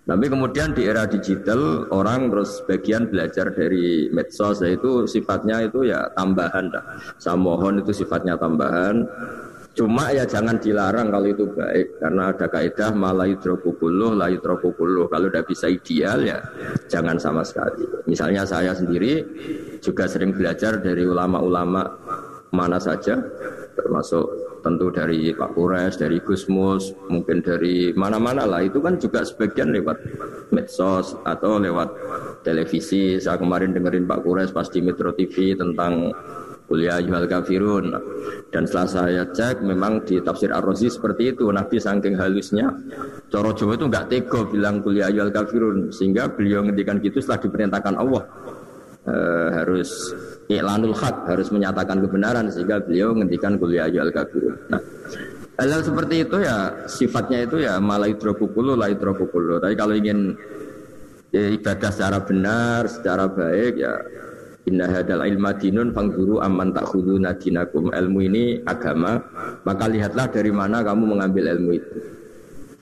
Tapi 0.00 0.26
kemudian 0.26 0.74
di 0.74 0.88
era 0.88 1.06
digital 1.06 1.86
orang 1.92 2.32
terus 2.32 2.64
bagian 2.66 3.06
belajar 3.06 3.52
dari 3.52 4.10
medsos 4.10 4.58
itu 4.64 5.06
sifatnya 5.06 5.70
itu 5.70 5.86
ya 5.86 6.08
tambahan. 6.16 6.72
Saya 7.20 7.36
mohon 7.36 7.78
itu 7.84 7.92
sifatnya 7.94 8.34
tambahan. 8.34 9.06
Cuma 9.80 10.12
ya 10.12 10.28
jangan 10.28 10.60
dilarang 10.60 11.08
kalau 11.08 11.24
itu 11.24 11.48
baik 11.56 11.96
karena 12.04 12.36
ada 12.36 12.52
kaidah 12.52 12.92
malayu 12.92 13.40
drokukuluh 13.40 14.12
layu 14.12 14.36
drokukuluh. 14.36 15.08
Kalau 15.08 15.32
udah 15.32 15.40
bisa 15.40 15.72
ideal 15.72 16.20
ya 16.20 16.36
jangan 16.92 17.16
sama 17.16 17.40
sekali. 17.40 17.88
Misalnya 18.04 18.44
saya 18.44 18.76
sendiri 18.76 19.24
juga 19.80 20.04
sering 20.04 20.36
belajar 20.36 20.84
dari 20.84 21.08
ulama-ulama 21.08 21.96
mana 22.52 22.76
saja 22.76 23.24
termasuk 23.72 24.28
tentu 24.60 24.92
dari 24.92 25.32
Pak 25.32 25.56
Kures, 25.56 25.96
dari 25.96 26.20
Gusmus, 26.20 26.92
mungkin 27.08 27.40
dari 27.40 27.96
mana-mana 27.96 28.44
lah. 28.44 28.60
Itu 28.60 28.84
kan 28.84 29.00
juga 29.00 29.24
sebagian 29.24 29.72
lewat 29.72 29.96
medsos 30.52 31.16
atau 31.24 31.56
lewat 31.56 31.88
televisi. 32.44 33.16
Saya 33.16 33.40
kemarin 33.40 33.72
dengerin 33.72 34.04
Pak 34.04 34.20
Kures 34.28 34.52
pas 34.52 34.68
di 34.68 34.84
Metro 34.84 35.16
TV 35.16 35.56
tentang 35.56 36.12
kuliah 36.70 37.02
yuhal 37.02 37.26
kafirun. 37.26 37.90
Dan 38.54 38.62
setelah 38.70 38.86
saya 38.86 39.22
cek 39.26 39.66
memang 39.66 40.06
di 40.06 40.22
tafsir 40.22 40.54
ar-razi 40.54 40.86
seperti 40.86 41.34
itu. 41.34 41.50
Nabi 41.50 41.82
saking 41.82 42.14
halusnya 42.14 42.70
Coro 43.26 43.50
Jawa 43.50 43.74
itu 43.74 43.90
nggak 43.90 44.06
tego 44.06 44.46
bilang 44.46 44.78
kuliah 44.78 45.10
yuhal 45.10 45.34
kafirun. 45.34 45.90
Sehingga 45.90 46.30
beliau 46.30 46.62
ngendikan 46.62 47.02
gitu 47.02 47.18
setelah 47.18 47.42
diperintahkan 47.42 47.94
Allah. 47.98 48.22
E, 49.00 49.14
harus 49.58 50.14
iklanul 50.46 50.94
hak 50.94 51.26
harus 51.26 51.50
menyatakan 51.50 51.98
kebenaran 52.04 52.46
sehingga 52.54 52.78
beliau 52.78 53.18
ngendikan 53.18 53.58
kuliah 53.58 53.90
yuhal 53.90 54.14
kafirun. 54.14 54.54
Nah 54.70 54.80
hal, 55.60 55.84
seperti 55.84 56.24
itu 56.24 56.36
ya 56.40 56.88
sifatnya 56.88 57.44
itu 57.44 57.60
ya 57.60 57.76
malah 57.76 58.08
idrokukulu 58.08 58.72
lah 58.72 58.88
idrokukulu 58.88 59.60
tapi 59.60 59.76
kalau 59.76 59.92
ingin 59.92 60.32
ya, 61.28 61.52
ibadah 61.52 61.90
secara 61.92 62.18
benar 62.24 62.88
secara 62.88 63.28
baik 63.28 63.76
ya 63.76 63.92
Inna 64.68 64.92
hadal 64.92 65.24
ilma 65.24 65.56
dinun 65.56 65.96
fangguru 65.96 66.44
aman 66.44 66.76
tak 66.76 66.92
dinakum 67.40 67.88
Ilmu 67.88 68.20
ini 68.20 68.60
agama 68.68 69.16
Maka 69.64 69.88
lihatlah 69.88 70.28
dari 70.28 70.52
mana 70.52 70.84
kamu 70.84 71.16
mengambil 71.16 71.56
ilmu 71.56 71.70
itu 71.72 71.96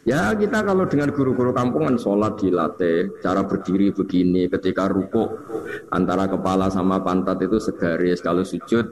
Ya 0.03 0.33
kita 0.33 0.65
kalau 0.65 0.89
dengan 0.89 1.13
guru-guru 1.13 1.55
kampungan 1.55 1.95
sholat 2.01 2.41
dilatih 2.41 3.23
Cara 3.23 3.47
berdiri 3.47 3.95
begini 3.95 4.51
Ketika 4.51 4.91
rukuk 4.91 5.31
Antara 5.95 6.27
kepala 6.27 6.67
sama 6.67 6.99
pantat 6.99 7.39
itu 7.47 7.63
segaris 7.63 8.25
Kalau 8.25 8.43
sujud 8.43 8.87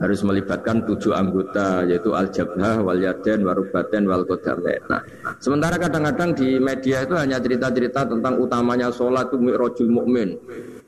harus 0.00 0.24
melibatkan 0.24 0.88
tujuh 0.88 1.12
anggota 1.12 1.84
yaitu 1.84 2.16
al 2.16 2.32
jabhah 2.32 2.80
wal 2.80 2.96
yaden 2.96 3.44
warubaten 3.44 4.08
wal 4.08 4.24
kodame. 4.24 4.80
Nah, 4.88 5.04
sementara 5.36 5.76
kadang-kadang 5.76 6.32
di 6.32 6.56
media 6.56 7.04
itu 7.04 7.14
hanya 7.20 7.36
cerita-cerita 7.36 8.08
tentang 8.08 8.40
utamanya 8.40 8.88
sholat 8.88 9.28
itu 9.28 9.36
mi'rajul 9.36 9.92
mukmin. 9.92 10.40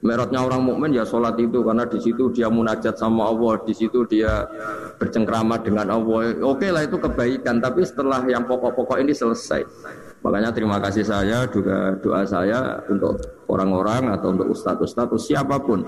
Merotnya 0.02 0.42
orang 0.42 0.66
mukmin 0.66 0.90
ya 0.90 1.06
sholat 1.06 1.38
itu 1.38 1.62
karena 1.62 1.86
di 1.86 2.02
situ 2.02 2.34
dia 2.34 2.50
munajat 2.50 2.98
sama 2.98 3.30
Allah, 3.30 3.62
di 3.62 3.70
situ 3.70 4.02
dia 4.10 4.50
bercengkrama 4.98 5.62
dengan 5.62 5.94
Allah. 5.94 6.34
Oke 6.42 6.74
lah 6.74 6.82
itu 6.82 6.98
kebaikan, 6.98 7.62
tapi 7.62 7.86
setelah 7.86 8.18
yang 8.26 8.42
pokok-pokok 8.42 8.98
ini 8.98 9.14
selesai. 9.14 9.62
Makanya 10.26 10.50
terima 10.50 10.82
kasih 10.82 11.06
saya 11.06 11.46
juga 11.46 11.94
doa 12.02 12.26
saya 12.26 12.82
untuk 12.90 13.14
orang-orang 13.46 14.10
atau 14.10 14.34
untuk 14.34 14.50
ustadz-ustadz 14.50 15.22
siapa 15.22 15.62
pun 15.62 15.86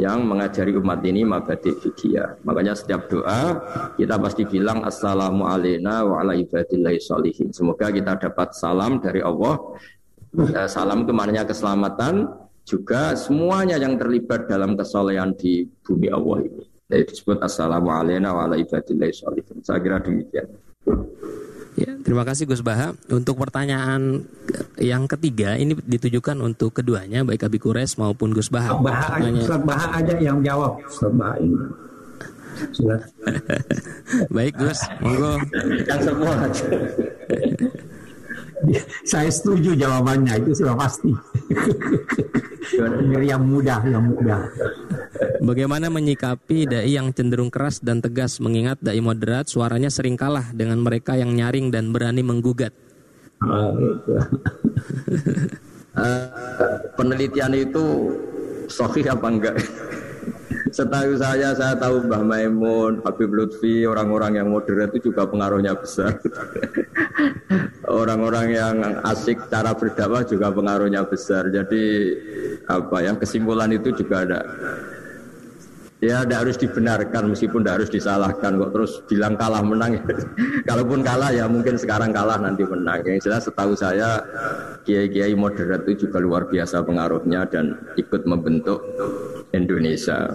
yang 0.00 0.24
mengajari 0.24 0.72
umat 0.72 1.04
ini 1.04 1.20
mabadi 1.20 1.76
fikih. 1.76 2.40
Makanya 2.48 2.72
setiap 2.72 3.12
doa 3.12 3.60
kita 4.00 4.16
pasti 4.16 4.48
bilang 4.48 4.80
assalamu 4.80 5.44
alaikum 5.44 6.08
wa 6.08 6.24
ala. 6.24 6.32
Semoga 7.52 7.92
kita 7.92 8.16
dapat 8.16 8.56
salam 8.56 8.96
dari 8.96 9.20
Allah. 9.20 9.60
Salam 10.64 11.04
itu 11.04 11.12
maknanya 11.12 11.44
keselamatan, 11.44 12.24
juga 12.62 13.18
semuanya 13.18 13.76
yang 13.78 13.98
terlibat 13.98 14.46
dalam 14.46 14.78
kesolehan 14.78 15.34
di 15.34 15.66
bumi 15.82 16.08
Allah 16.10 16.38
ini. 16.46 16.62
Jadi 16.92 17.02
disebut 17.08 17.38
Assalamualaikum 17.40 18.28
warahmatullahi 18.28 19.12
wabarakatuh. 19.16 19.64
Saya 19.64 19.78
kira 19.80 19.96
demikian. 20.04 20.48
Ya, 21.72 21.96
terima 22.04 22.20
kasih 22.28 22.44
Gus 22.44 22.60
Baha. 22.60 22.92
Untuk 23.08 23.40
pertanyaan 23.40 24.28
yang 24.76 25.08
ketiga 25.08 25.56
ini 25.56 25.72
ditujukan 25.72 26.36
untuk 26.44 26.76
keduanya 26.76 27.24
baik 27.24 27.48
Abi 27.48 27.56
Kures 27.56 27.96
maupun 27.96 28.36
Gus 28.36 28.52
Baha. 28.52 28.76
Baha, 28.76 29.24
Ustaz 29.32 29.62
Baha 29.64 29.86
ada 30.04 30.14
yang 30.20 30.44
jawab. 30.44 30.84
Ustaz 30.84 31.12
Baha 31.16 31.34
ini. 31.40 31.56
baik 34.36 34.54
Gus, 34.60 34.84
monggo. 35.00 35.40
Yang 35.88 36.00
semua. 36.12 36.34
Saya 39.10 39.30
setuju 39.30 39.74
jawabannya 39.74 40.42
itu 40.42 40.62
sudah 40.62 40.74
pasti. 40.78 41.10
yang 43.22 43.42
mudah, 43.44 43.80
yang 43.84 44.04
mudah. 44.06 44.40
Bagaimana 45.42 45.90
menyikapi 45.90 46.70
dai 46.70 46.94
yang 46.94 47.10
cenderung 47.10 47.50
keras 47.50 47.82
dan 47.82 47.98
tegas 47.98 48.38
mengingat 48.38 48.78
dai 48.78 48.98
moderat 49.02 49.50
suaranya 49.50 49.90
sering 49.90 50.14
kalah 50.14 50.50
dengan 50.54 50.78
mereka 50.78 51.18
yang 51.18 51.34
nyaring 51.34 51.74
dan 51.74 51.90
berani 51.90 52.22
menggugat? 52.22 52.70
Uh, 53.42 53.98
penelitian 56.98 57.52
itu 57.58 57.84
sahih 58.70 59.10
apa 59.10 59.26
enggak? 59.26 59.56
Setahu 60.72 61.20
saya, 61.20 61.52
saya 61.52 61.76
tahu 61.76 62.08
Mbah 62.08 62.24
Maimun, 62.24 63.04
Habib 63.04 63.28
Lutfi, 63.28 63.84
orang-orang 63.84 64.40
yang 64.40 64.48
moderat 64.48 64.88
itu 64.96 65.12
juga 65.12 65.28
pengaruhnya 65.28 65.76
besar. 65.76 66.16
orang-orang 68.02 68.46
yang 68.56 68.76
asik 69.04 69.36
cara 69.52 69.76
berdakwah 69.76 70.24
juga 70.24 70.48
pengaruhnya 70.48 71.04
besar. 71.04 71.52
Jadi 71.52 71.84
apa 72.64 73.04
ya 73.04 73.12
kesimpulan 73.20 73.68
itu 73.76 73.92
juga 73.92 74.24
ada 74.24 74.40
ya 76.02 76.26
tidak 76.26 76.38
harus 76.42 76.56
dibenarkan 76.58 77.30
meskipun 77.30 77.62
tidak 77.62 77.74
harus 77.78 77.90
disalahkan 77.94 78.58
kok 78.58 78.72
terus 78.74 78.92
bilang 79.06 79.38
kalah 79.38 79.62
menang 79.62 80.02
kalaupun 80.68 81.06
kalah 81.06 81.30
ya 81.30 81.46
mungkin 81.46 81.78
sekarang 81.78 82.10
kalah 82.10 82.42
nanti 82.42 82.66
menang 82.66 83.06
yang 83.06 83.22
jelas 83.22 83.46
setahu 83.46 83.78
saya 83.78 84.18
kiai-kiai 84.82 85.38
moderat 85.38 85.86
itu 85.86 86.10
juga 86.10 86.18
luar 86.18 86.50
biasa 86.50 86.82
pengaruhnya 86.82 87.46
dan 87.46 87.78
ikut 87.94 88.26
membentuk 88.26 88.82
Indonesia 89.52 90.32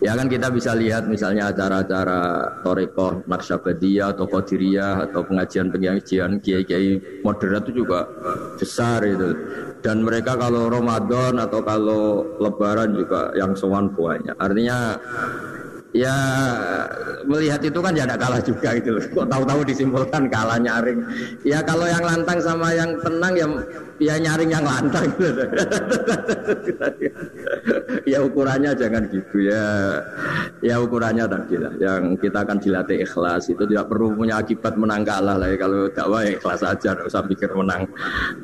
Ya 0.00 0.16
kan 0.16 0.32
kita 0.32 0.48
bisa 0.48 0.72
lihat 0.72 1.12
misalnya 1.12 1.52
acara-acara 1.52 2.20
Toreko, 2.64 3.20
Naksabadiyah, 3.28 4.16
atau 4.16 4.24
Qadiriyah, 4.24 5.12
atau 5.12 5.28
pengajian-pengajian 5.28 6.40
kiai-kiai 6.40 7.20
moderat 7.20 7.68
itu 7.68 7.84
juga 7.84 8.08
besar 8.56 9.04
itu. 9.04 9.36
Dan 9.84 10.00
mereka 10.00 10.40
kalau 10.40 10.72
Ramadan 10.72 11.36
atau 11.36 11.60
kalau 11.60 12.24
Lebaran 12.40 12.96
juga 12.96 13.36
yang 13.36 13.52
sowan 13.52 13.92
banyak. 13.92 14.32
Artinya 14.40 14.96
ya 15.90 16.14
melihat 17.26 17.60
itu 17.66 17.78
kan 17.82 17.92
ya 17.94 18.06
ada 18.06 18.16
kalah 18.18 18.42
juga 18.42 18.78
gitu 18.78 18.98
loh. 18.98 19.04
Kok 19.10 19.26
tahu-tahu 19.26 19.60
disimpulkan 19.66 20.30
kalah 20.30 20.58
nyaring. 20.58 21.02
Ya 21.42 21.62
kalau 21.62 21.86
yang 21.86 22.04
lantang 22.04 22.38
sama 22.38 22.70
yang 22.74 22.94
tenang 23.02 23.34
ya 23.34 23.46
ya 23.98 24.14
nyaring 24.18 24.50
yang 24.50 24.64
lantang 24.64 25.06
gitu. 25.18 25.44
ya 28.12 28.18
ukurannya 28.22 28.70
jangan 28.74 29.02
gitu 29.10 29.36
ya. 29.46 29.66
Ya 30.62 30.76
ukurannya 30.78 31.26
tadi 31.26 31.56
lah. 31.58 31.72
Yang 31.78 32.02
kita 32.22 32.38
akan 32.46 32.58
dilatih 32.62 32.98
ikhlas 33.02 33.50
itu 33.50 33.62
tidak 33.66 33.86
perlu 33.90 34.14
punya 34.14 34.38
akibat 34.38 34.78
menang 34.78 35.02
kalah 35.02 35.36
lah. 35.38 35.48
Ya. 35.50 35.56
Kalau 35.58 35.90
dakwah 35.90 36.20
ya 36.22 36.38
ikhlas 36.38 36.62
aja, 36.62 36.94
tidak 36.94 37.06
usah 37.06 37.22
pikir 37.26 37.50
menang 37.52 37.90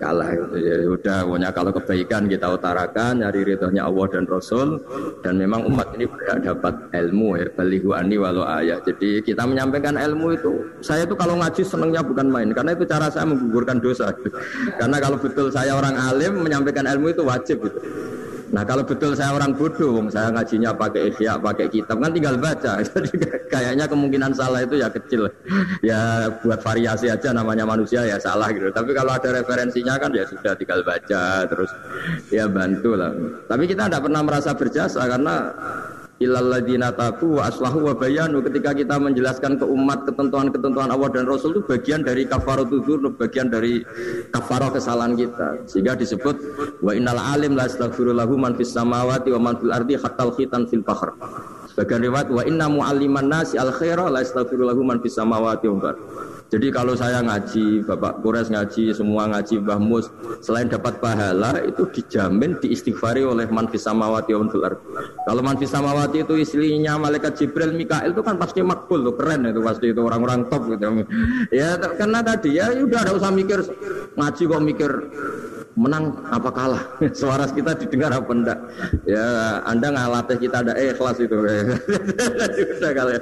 kalah. 0.03 0.35
Gitu. 0.35 0.55
Ya 0.61 0.75
udah, 0.91 1.19
pokoknya 1.25 1.51
kalau 1.55 1.71
kebaikan 1.73 2.23
kita 2.27 2.47
utarakan, 2.51 3.13
nyari 3.23 3.41
ridhonya 3.47 3.87
Allah 3.87 4.07
dan 4.11 4.25
Rasul 4.27 4.83
dan 5.23 5.39
memang 5.39 5.65
umat 5.71 5.95
ini 5.97 6.05
berhak 6.11 6.43
dapat 6.43 6.75
ilmu 6.93 7.17
ilmu 7.17 7.36
ya 7.37 7.49
balihu 7.53 7.93
ani 7.93 8.17
walau 8.17 8.43
ayat. 8.43 8.83
Jadi 8.89 9.23
kita 9.23 9.45
menyampaikan 9.45 9.95
ilmu 9.95 10.35
itu 10.35 10.53
saya 10.81 11.05
itu 11.05 11.15
kalau 11.15 11.37
ngaji 11.39 11.63
senengnya 11.63 12.01
bukan 12.01 12.27
main 12.33 12.51
karena 12.57 12.73
itu 12.73 12.85
cara 12.89 13.13
saya 13.13 13.29
menggugurkan 13.29 13.79
dosa. 13.79 14.11
karena 14.81 14.97
kalau 14.99 15.21
betul 15.21 15.53
saya 15.53 15.77
orang 15.77 15.95
alim 15.95 16.41
menyampaikan 16.41 16.89
ilmu 16.89 17.13
itu 17.13 17.23
wajib 17.23 17.61
gitu. 17.63 17.79
Nah 18.55 18.63
kalau 18.63 18.87
betul 18.87 19.11
saya 19.19 19.35
orang 19.35 19.59
bodoh, 19.59 19.99
saya 20.07 20.31
ngajinya 20.31 20.71
pakai 20.71 21.11
ikhya, 21.11 21.35
pakai 21.37 21.67
kitab 21.67 21.99
kan 21.99 22.11
tinggal 22.15 22.39
baca. 22.39 22.79
Jadi 22.87 23.11
kayaknya 23.51 23.91
kemungkinan 23.91 24.31
salah 24.37 24.63
itu 24.63 24.79
ya 24.79 24.89
kecil. 24.91 25.27
Ya 25.85 26.31
buat 26.43 26.59
variasi 26.65 27.07
aja 27.07 27.31
namanya 27.31 27.63
manusia 27.63 28.03
ya 28.03 28.19
salah 28.19 28.51
gitu. 28.51 28.71
Tapi 28.75 28.91
kalau 28.91 29.13
ada 29.15 29.29
referensinya 29.39 29.95
kan 30.01 30.11
ya 30.11 30.27
sudah 30.27 30.57
tinggal 30.59 30.83
baca 30.83 31.47
terus 31.47 31.71
ya 32.33 32.49
bantu 32.51 32.97
lah. 32.99 33.13
Tapi 33.47 33.71
kita 33.71 33.87
tidak 33.87 34.03
pernah 34.09 34.23
merasa 34.25 34.51
berjasa 34.57 35.05
karena 35.07 35.53
Ilaladina 36.17 36.97
tabu 36.97 37.37
wa 37.37 37.45
aslahu 37.45 37.85
wa 37.85 37.93
bayanu. 37.93 38.41
Ketika 38.41 38.73
kita 38.73 38.97
menjelaskan 38.97 39.61
ke 39.61 39.69
umat 39.69 40.09
ketentuan-ketentuan 40.09 40.89
Allah 40.89 41.13
dan 41.13 41.29
Rasul 41.29 41.61
itu 41.61 41.63
bagian 41.69 42.01
dari 42.01 42.25
kafaratul 42.25 42.81
dzunub 42.81 43.21
bagian 43.21 43.53
dari 43.53 43.85
kafarah 44.33 44.73
kesalahan 44.73 45.13
kita. 45.13 45.69
Sehingga 45.69 45.93
disebut 45.93 46.37
wa 46.81 46.97
innal 46.97 47.21
alim 47.21 47.53
la 47.53 47.69
astaghfiru 47.69 48.17
lahu 48.17 48.41
man 48.41 48.57
fis 48.57 48.73
samawati 48.73 49.29
wa 49.37 49.53
man 49.53 49.55
fil 49.61 49.69
ardi 49.77 50.01
hatta 50.01 50.25
khitan 50.33 50.65
fil 50.65 50.81
bahr. 50.81 51.13
Sebagian 51.77 52.01
riwayat 52.09 52.33
wa 52.33 52.41
inna 52.49 52.67
mu'alliman 52.73 53.29
nasi 53.29 53.61
al 53.61 53.69
khaira 53.77 54.09
la 54.09 54.25
astaghfiru 54.25 54.73
lahu 54.73 54.81
man 54.89 55.05
fis 55.05 55.21
samawati 55.21 55.69
wa 55.69 55.93
jadi 56.47 56.71
kalau 56.71 56.95
saya 56.95 57.27
ngaji, 57.27 57.83
Bapak 57.83 58.23
Kures 58.23 58.47
ngaji, 58.47 58.95
semua 58.95 59.27
ngaji 59.27 59.67
Mbah 59.67 59.81
Mus, 59.83 60.07
selain 60.39 60.71
dapat 60.71 61.03
pahala 61.03 61.59
itu 61.67 61.91
dijamin 61.91 62.55
diistighfari 62.63 63.27
oleh 63.27 63.51
manfis 63.51 63.83
samawati 63.83 64.31
wa 64.31 64.47
Kalau 65.27 65.43
manfis 65.43 65.75
samawati 65.75 66.23
itu 66.23 66.39
istrinya 66.39 67.03
malaikat 67.03 67.35
Jibril, 67.35 67.75
Mikael 67.75 68.15
itu 68.15 68.23
kan 68.23 68.39
pasti 68.39 68.63
makbul 68.63 69.03
tuh, 69.03 69.19
keren 69.19 69.43
itu 69.51 69.59
pasti 69.59 69.91
itu 69.91 69.99
orang-orang 69.99 70.47
top 70.47 70.71
gitu. 70.71 70.87
Ya 71.51 71.75
karena 71.79 72.23
tadi 72.23 72.59
ya 72.59 72.71
udah 72.71 73.01
ada 73.03 73.13
usah 73.17 73.35
mikir 73.35 73.59
ngaji 74.15 74.43
kok 74.47 74.63
mikir 74.63 74.91
menang 75.77 76.17
apa 76.33 76.51
kalah? 76.51 76.83
Suara 77.21 77.45
kita 77.47 77.77
didengar 77.77 78.11
apa 78.17 78.33
enggak? 78.33 78.59
Ya 79.05 79.61
anda 79.69 79.93
ngalatih 79.93 80.41
kita 80.41 80.65
ada 80.65 80.75
ikhlas 80.75 81.21
itu. 81.21 81.37
Sudah 82.81 82.93
kalau 82.97 83.13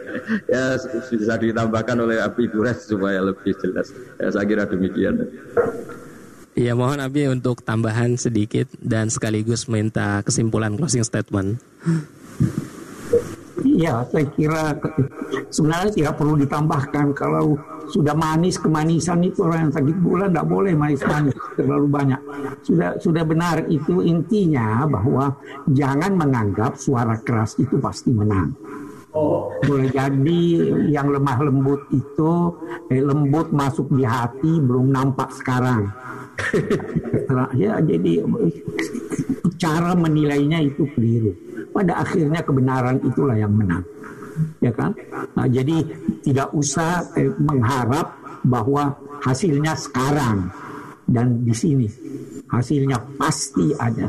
ya 0.47 0.65
bisa 1.11 1.35
ditambahkan 1.37 1.97
oleh 1.99 2.23
Abi 2.23 2.47
Dures 2.49 2.87
supaya 2.87 3.21
lebih 3.21 3.53
jelas. 3.59 3.91
Ya 4.23 4.31
saya 4.31 4.47
kira 4.47 4.65
demikian. 4.65 5.27
Ya 6.55 6.79
mohon 6.79 7.03
Abi 7.03 7.27
untuk 7.27 7.67
tambahan 7.67 8.15
sedikit 8.15 8.71
dan 8.79 9.11
sekaligus 9.11 9.67
minta 9.67 10.23
kesimpulan 10.23 10.79
closing 10.79 11.03
statement. 11.03 11.59
Iya, 13.65 14.07
saya 14.07 14.27
kira 14.39 14.79
sebenarnya 15.51 15.91
tidak 15.91 16.15
perlu 16.15 16.39
ditambahkan 16.39 17.11
kalau 17.11 17.59
sudah 17.89 18.15
manis 18.17 18.57
kemanisan 18.57 19.21
itu 19.25 19.45
orang 19.45 19.69
yang 19.69 19.73
sakit 19.75 19.97
gula 20.01 20.27
tidak 20.29 20.47
boleh 20.49 20.73
manis-manis 20.73 21.37
terlalu 21.57 21.89
banyak. 21.89 22.21
Sudah 22.65 22.97
sudah 23.01 23.25
benar 23.27 23.65
itu 23.69 24.01
intinya 24.05 24.89
bahwa 24.89 25.37
jangan 25.69 26.17
menganggap 26.17 26.77
suara 26.81 27.21
keras 27.21 27.57
itu 27.61 27.77
pasti 27.81 28.11
menang. 28.13 28.53
Boleh 29.63 29.95
jadi 29.95 30.43
yang 30.91 31.07
lemah 31.07 31.39
lembut 31.39 31.87
itu 31.95 32.33
eh, 32.91 32.99
lembut 32.99 33.55
masuk 33.55 33.87
di 33.95 34.03
hati 34.03 34.59
belum 34.59 34.91
nampak 34.91 35.31
sekarang. 35.39 35.87
ya 37.61 37.79
jadi 37.79 38.27
cara 39.55 39.95
menilainya 39.95 40.59
itu 40.67 40.83
keliru. 40.99 41.31
Pada 41.71 42.03
akhirnya 42.03 42.43
kebenaran 42.43 43.03
itulah 43.07 43.39
yang 43.39 43.55
menang 43.55 43.87
ya 44.61 44.73
kan? 44.75 44.95
Nah, 45.35 45.47
jadi 45.47 45.85
tidak 46.23 46.51
usah 46.55 47.15
eh, 47.19 47.31
mengharap 47.39 48.41
bahwa 48.45 48.95
hasilnya 49.25 49.73
sekarang 49.75 50.53
dan 51.09 51.45
di 51.45 51.55
sini 51.57 51.89
hasilnya 52.49 53.01
pasti 53.17 53.73
ada. 53.77 54.09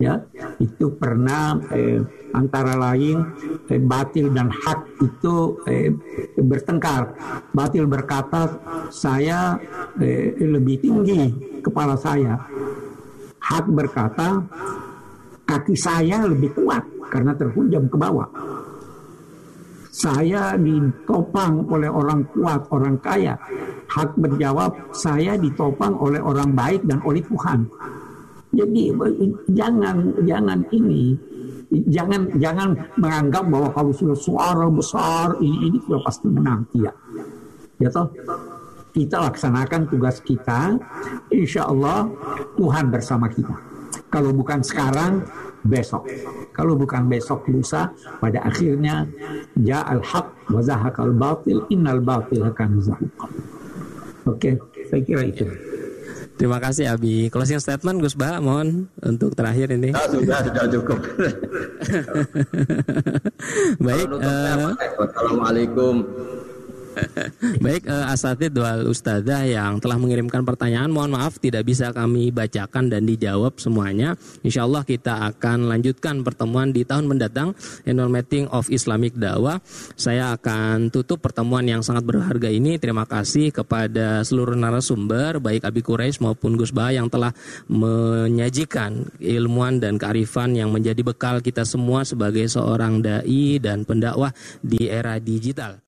Ya, 0.00 0.16
itu 0.56 0.96
pernah 0.96 1.60
eh, 1.76 2.00
antara 2.32 2.72
lain 2.72 3.20
eh, 3.68 3.76
batil 3.76 4.32
dan 4.32 4.48
hak 4.48 4.96
itu 4.96 5.60
eh, 5.68 5.92
bertengkar. 6.40 7.12
Batil 7.52 7.84
berkata 7.84 8.48
saya 8.88 9.60
eh, 10.00 10.40
lebih 10.40 10.80
tinggi 10.80 11.22
kepala 11.60 12.00
saya. 12.00 12.32
Hak 13.44 13.68
berkata 13.68 14.40
kaki 15.44 15.76
saya 15.76 16.24
lebih 16.24 16.56
kuat 16.56 16.80
karena 17.12 17.36
terhujam 17.36 17.84
ke 17.90 17.96
bawah. 18.00 18.28
Saya 20.00 20.56
ditopang 20.56 21.68
oleh 21.68 21.92
orang 21.92 22.24
kuat, 22.32 22.72
orang 22.72 22.96
kaya. 23.04 23.36
Hak 23.84 24.16
berjawab, 24.16 24.96
saya 24.96 25.36
ditopang 25.36 25.92
oleh 26.00 26.24
orang 26.24 26.56
baik 26.56 26.88
dan 26.88 27.04
oleh 27.04 27.20
Tuhan. 27.20 27.68
Jadi 28.50 28.96
jangan 29.52 30.16
jangan 30.24 30.64
ini 30.72 31.14
jangan 31.70 32.26
jangan 32.34 32.74
menganggap 32.98 33.46
bahwa 33.46 33.68
kalau 33.70 33.92
sudah 33.94 34.18
suara 34.18 34.66
besar 34.66 35.38
ini 35.38 35.70
ini 35.70 35.78
sudah 35.86 36.02
pasti 36.02 36.26
menang 36.26 36.66
tidak 36.74 36.98
ya 37.78 37.88
toh 37.94 38.10
kita 38.90 39.22
laksanakan 39.30 39.86
tugas 39.86 40.18
kita 40.18 40.74
insya 41.30 41.70
Allah 41.70 42.10
Tuhan 42.58 42.90
bersama 42.90 43.30
kita 43.30 43.54
kalau 44.10 44.34
bukan 44.34 44.66
sekarang 44.66 45.22
besok. 45.62 46.06
Kalau 46.50 46.74
bukan 46.74 47.06
besok 47.06 47.46
lusa, 47.48 47.90
pada 48.18 48.42
akhirnya 48.42 49.06
ja 49.62 49.86
al 49.86 50.02
haq 50.02 50.26
wa 50.50 50.60
zahaqal 50.60 51.14
batil 51.14 51.64
innal 51.70 52.02
batil 52.02 52.42
akan 52.46 52.82
zahuq. 52.82 53.14
Oke, 54.28 54.60
saya 54.90 55.00
kira 55.02 55.24
itu. 55.24 55.46
Terima 56.40 56.56
kasih 56.56 56.88
Abi. 56.88 57.28
Closing 57.28 57.60
statement 57.60 58.00
Gus 58.00 58.16
Bah, 58.16 58.40
mohon 58.40 58.88
untuk 59.04 59.36
terakhir 59.36 59.76
ini. 59.76 59.92
Nah, 59.92 60.08
sudah 60.08 60.40
sudah 60.40 60.64
cukup. 60.72 60.98
Baik. 63.84 64.08
Uh, 64.08 64.72
Assalamualaikum 65.04 66.08
Baik 67.64 67.86
uh, 67.86 68.10
Asatid 68.10 68.54
wal 68.56 68.88
Ustazah 68.90 69.46
yang 69.46 69.78
telah 69.78 69.96
mengirimkan 69.96 70.42
pertanyaan 70.42 70.90
Mohon 70.90 71.20
maaf 71.20 71.38
tidak 71.38 71.66
bisa 71.66 71.94
kami 71.94 72.34
bacakan 72.34 72.90
dan 72.90 73.06
dijawab 73.06 73.58
semuanya. 73.62 74.18
Insya 74.42 74.66
Allah 74.66 74.82
kita 74.82 75.30
akan 75.34 75.70
lanjutkan 75.70 76.26
pertemuan 76.26 76.74
di 76.74 76.82
tahun 76.82 77.06
mendatang 77.06 77.54
Annual 77.86 78.10
Meeting 78.10 78.50
of 78.50 78.68
Islamic 78.72 79.14
Dawa 79.14 79.62
Saya 79.94 80.34
akan 80.34 80.90
tutup 80.90 81.22
pertemuan 81.22 81.66
yang 81.66 81.82
sangat 81.84 82.06
berharga 82.06 82.50
ini. 82.50 82.76
Terima 82.80 83.06
kasih 83.06 83.54
kepada 83.54 84.26
seluruh 84.26 84.58
narasumber 84.58 85.38
Baik 85.38 85.66
Abi 85.66 85.80
Quraisy 85.84 86.22
maupun 86.22 86.58
Gus 86.58 86.74
Bah 86.74 86.90
yang 86.90 87.06
telah 87.06 87.30
menyajikan 87.70 89.06
ilmuwan 89.22 89.78
dan 89.78 89.96
kearifan 89.96 90.58
Yang 90.58 90.70
menjadi 90.74 91.02
bekal 91.06 91.36
kita 91.38 91.62
semua 91.62 92.02
sebagai 92.02 92.46
seorang 92.50 92.98
da'i 93.02 93.62
dan 93.62 93.86
pendakwah 93.86 94.34
di 94.60 94.90
era 94.90 95.16
digital 95.22 95.78